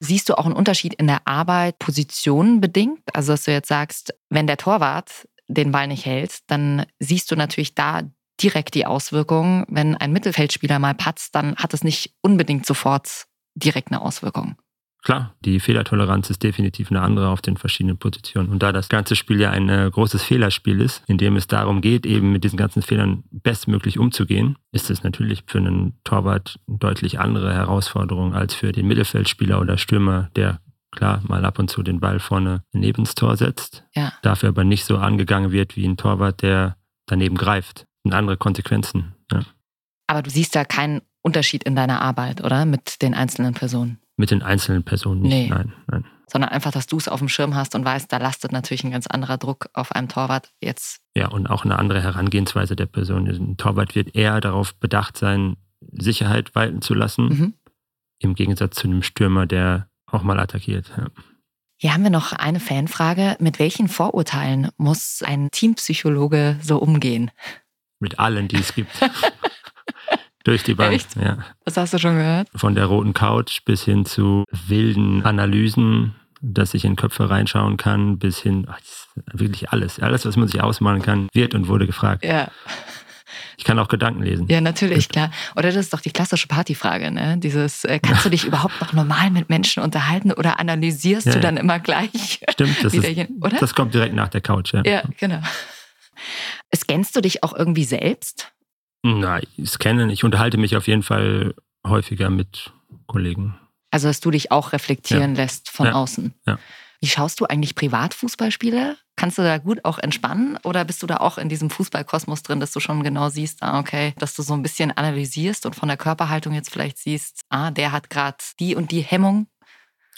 [0.00, 3.02] Siehst du auch einen Unterschied in der Arbeit positionenbedingt?
[3.12, 7.36] Also, dass du jetzt sagst, wenn der Torwart den Ball nicht hält, dann siehst du
[7.36, 8.02] natürlich da
[8.42, 9.64] direkt die Auswirkungen.
[9.68, 14.56] Wenn ein Mittelfeldspieler mal patzt, dann hat es nicht unbedingt sofort direkt eine Auswirkung.
[15.06, 18.48] Klar, die Fehlertoleranz ist definitiv eine andere auf den verschiedenen Positionen.
[18.48, 21.80] Und da das ganze Spiel ja ein äh, großes Fehlerspiel ist, in dem es darum
[21.80, 26.78] geht, eben mit diesen ganzen Fehlern bestmöglich umzugehen, ist es natürlich für einen Torwart eine
[26.78, 30.58] deutlich andere Herausforderung als für den Mittelfeldspieler oder Stürmer, der
[30.90, 34.12] klar mal ab und zu den Ball vorne neben das Tor setzt, Ja.
[34.22, 37.82] dafür aber nicht so angegangen wird wie ein Torwart, der daneben greift.
[37.82, 39.14] Das sind andere Konsequenzen.
[39.30, 39.42] Ja.
[40.08, 42.64] Aber du siehst da keinen Unterschied in deiner Arbeit, oder?
[42.64, 44.00] Mit den einzelnen Personen.
[44.16, 45.32] Mit den einzelnen Personen nicht.
[45.32, 45.48] Nee.
[45.48, 46.04] Nein, nein.
[46.28, 48.90] Sondern einfach, dass du es auf dem Schirm hast und weißt, da lastet natürlich ein
[48.90, 51.00] ganz anderer Druck auf einem Torwart jetzt.
[51.14, 53.26] Ja, und auch eine andere Herangehensweise der Person.
[53.28, 55.56] Ein Torwart wird eher darauf bedacht sein,
[55.92, 57.54] Sicherheit walten zu lassen, Mhm.
[58.18, 60.90] im Gegensatz zu einem Stürmer, der auch mal attackiert.
[60.96, 61.06] Ja.
[61.78, 63.36] Hier haben wir noch eine Fanfrage.
[63.38, 67.30] Mit welchen Vorurteilen muss ein Teampsychologe so umgehen?
[68.00, 68.90] Mit allen, die es gibt.
[70.46, 70.92] Durch die Bank.
[70.94, 71.16] Echt?
[71.16, 71.38] Ja.
[71.64, 72.48] Was hast du schon gehört?
[72.54, 78.18] Von der roten Couch bis hin zu wilden Analysen, dass ich in Köpfe reinschauen kann,
[78.18, 78.78] bis hin, ach,
[79.32, 79.98] wirklich alles.
[79.98, 82.24] Alles, was man sich ausmalen kann, wird und wurde gefragt.
[82.24, 82.48] Ja,
[83.56, 84.46] Ich kann auch Gedanken lesen.
[84.48, 85.32] ja, natürlich, klar.
[85.56, 87.38] Oder das ist doch die klassische Partyfrage, ne?
[87.38, 91.38] Dieses, äh, kannst du dich überhaupt noch normal mit Menschen unterhalten oder analysierst Ja, du
[91.38, 91.42] ja.
[91.42, 92.40] dann immer gleich?
[92.50, 93.56] Stimmt, das, ist, oder?
[93.58, 94.72] das kommt direkt nach der Couch.
[94.74, 94.82] Ja.
[94.84, 95.40] Ja, genau.
[96.74, 98.52] Scannst du dich auch irgendwie selbst?
[99.06, 100.10] Nein, scannen.
[100.10, 101.54] Ich unterhalte mich auf jeden Fall
[101.86, 102.72] häufiger mit
[103.06, 103.58] Kollegen.
[103.90, 105.92] Also, dass du dich auch reflektieren lässt von Ja.
[105.92, 106.34] außen.
[106.46, 106.58] Ja.
[107.00, 108.96] Wie schaust du eigentlich Privatfußballspiele?
[109.16, 112.58] Kannst du da gut auch entspannen oder bist du da auch in diesem Fußballkosmos drin,
[112.60, 115.88] dass du schon genau siehst, ah, okay, dass du so ein bisschen analysierst und von
[115.88, 119.46] der Körperhaltung jetzt vielleicht siehst, ah, der hat gerade die und die Hemmung?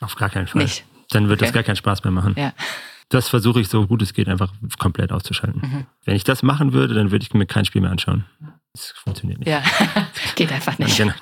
[0.00, 0.62] Auf gar keinen Fall.
[0.62, 0.84] Nicht.
[1.10, 1.54] Dann wird das Okay.
[1.56, 2.34] gar keinen Spaß mehr machen.
[2.36, 2.52] Ja.
[3.08, 5.62] Das versuche ich so gut es geht einfach komplett auszuschalten.
[5.62, 5.86] Mhm.
[6.04, 8.24] Wenn ich das machen würde, dann würde ich mir kein Spiel mehr anschauen.
[8.74, 9.48] Das funktioniert nicht.
[9.48, 9.62] Ja,
[10.36, 10.96] geht einfach nicht.
[10.96, 11.12] Genau.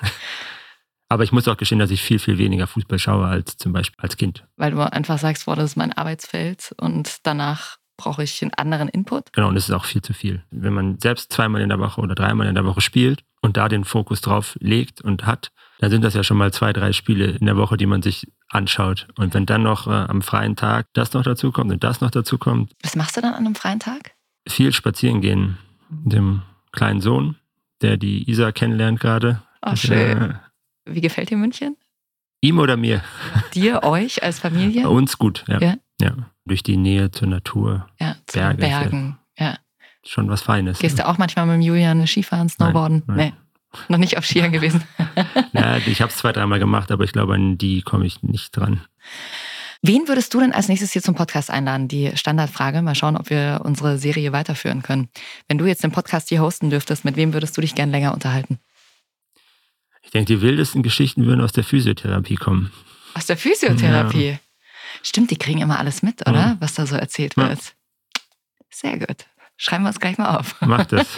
[1.09, 3.95] Aber ich muss auch gestehen, dass ich viel, viel weniger Fußball schaue als zum Beispiel
[4.01, 4.45] als Kind.
[4.57, 8.89] Weil du einfach sagst, boah, das ist mein Arbeitsfeld und danach brauche ich einen anderen
[8.89, 9.31] Input.
[9.33, 10.43] Genau, und das ist auch viel zu viel.
[10.51, 13.69] Wenn man selbst zweimal in der Woche oder dreimal in der Woche spielt und da
[13.69, 17.25] den Fokus drauf legt und hat, dann sind das ja schon mal zwei, drei Spiele
[17.27, 19.07] in der Woche, die man sich anschaut.
[19.15, 22.11] Und wenn dann noch äh, am freien Tag das noch dazu kommt und das noch
[22.11, 24.11] dazu kommt, Was machst du dann an einem freien Tag?
[24.47, 25.57] viel spazieren gehen
[25.89, 26.41] dem
[26.77, 27.35] kleinen Sohn,
[27.81, 29.41] der die Isa kennenlernt gerade.
[29.65, 30.21] Oh, schön.
[30.21, 30.33] Äh,
[30.85, 31.75] Wie gefällt dir München?
[32.39, 33.03] ihm oder mir?
[33.55, 34.87] Dir, euch als Familie?
[34.97, 35.59] Uns gut, ja.
[35.59, 35.73] Ja.
[35.99, 36.11] ja.
[36.45, 37.87] Durch die Nähe zur Natur.
[37.99, 39.17] Ja, zu Berge, den Bergen.
[39.37, 39.57] Ja.
[40.05, 40.79] Schon was Feines.
[40.79, 43.03] Gehst du auch manchmal mit dem Julian Skifahren, Snowboarden?
[43.07, 43.17] nein.
[43.17, 43.33] Nee.
[43.89, 44.83] Noch nicht auf Skiern gewesen.
[45.51, 48.55] Ja, ich habe es zwei, dreimal gemacht, aber ich glaube, an die komme ich nicht
[48.55, 48.81] dran.
[49.81, 51.87] Wen würdest du denn als nächstes hier zum Podcast einladen?
[51.87, 52.81] Die Standardfrage.
[52.81, 55.09] Mal schauen, ob wir unsere Serie weiterführen können.
[55.47, 58.13] Wenn du jetzt den Podcast hier hosten dürftest, mit wem würdest du dich gern länger
[58.13, 58.59] unterhalten?
[60.01, 62.71] Ich denke, die wildesten Geschichten würden aus der Physiotherapie kommen.
[63.13, 64.39] Aus der Physiotherapie.
[65.03, 66.47] Stimmt, die kriegen immer alles mit, oder?
[66.55, 66.57] Mhm.
[66.59, 67.49] Was da so erzählt Ja.
[67.49, 67.59] wird.
[68.71, 69.25] Sehr gut.
[69.57, 70.55] Schreiben wir uns gleich mal auf.
[70.61, 71.07] Mach das.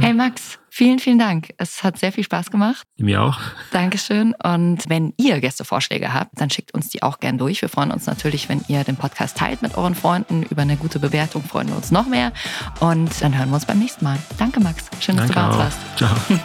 [0.00, 1.54] Hey Max, Vielen, vielen Dank.
[1.56, 2.84] Es hat sehr viel Spaß gemacht.
[2.96, 3.38] Mir auch.
[3.70, 4.34] Dankeschön.
[4.42, 7.62] Und wenn ihr Gästevorschläge habt, dann schickt uns die auch gern durch.
[7.62, 10.42] Wir freuen uns natürlich, wenn ihr den Podcast teilt mit euren Freunden.
[10.42, 12.32] Über eine gute Bewertung freuen wir uns noch mehr.
[12.80, 14.18] Und dann hören wir uns beim nächsten Mal.
[14.36, 14.86] Danke, Max.
[14.98, 15.78] Schön, dass Danke du bei uns warst.
[15.96, 16.16] Ciao.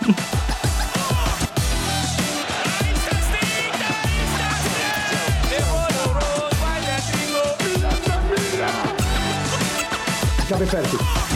[10.41, 11.28] Ich Ciao, Fertig.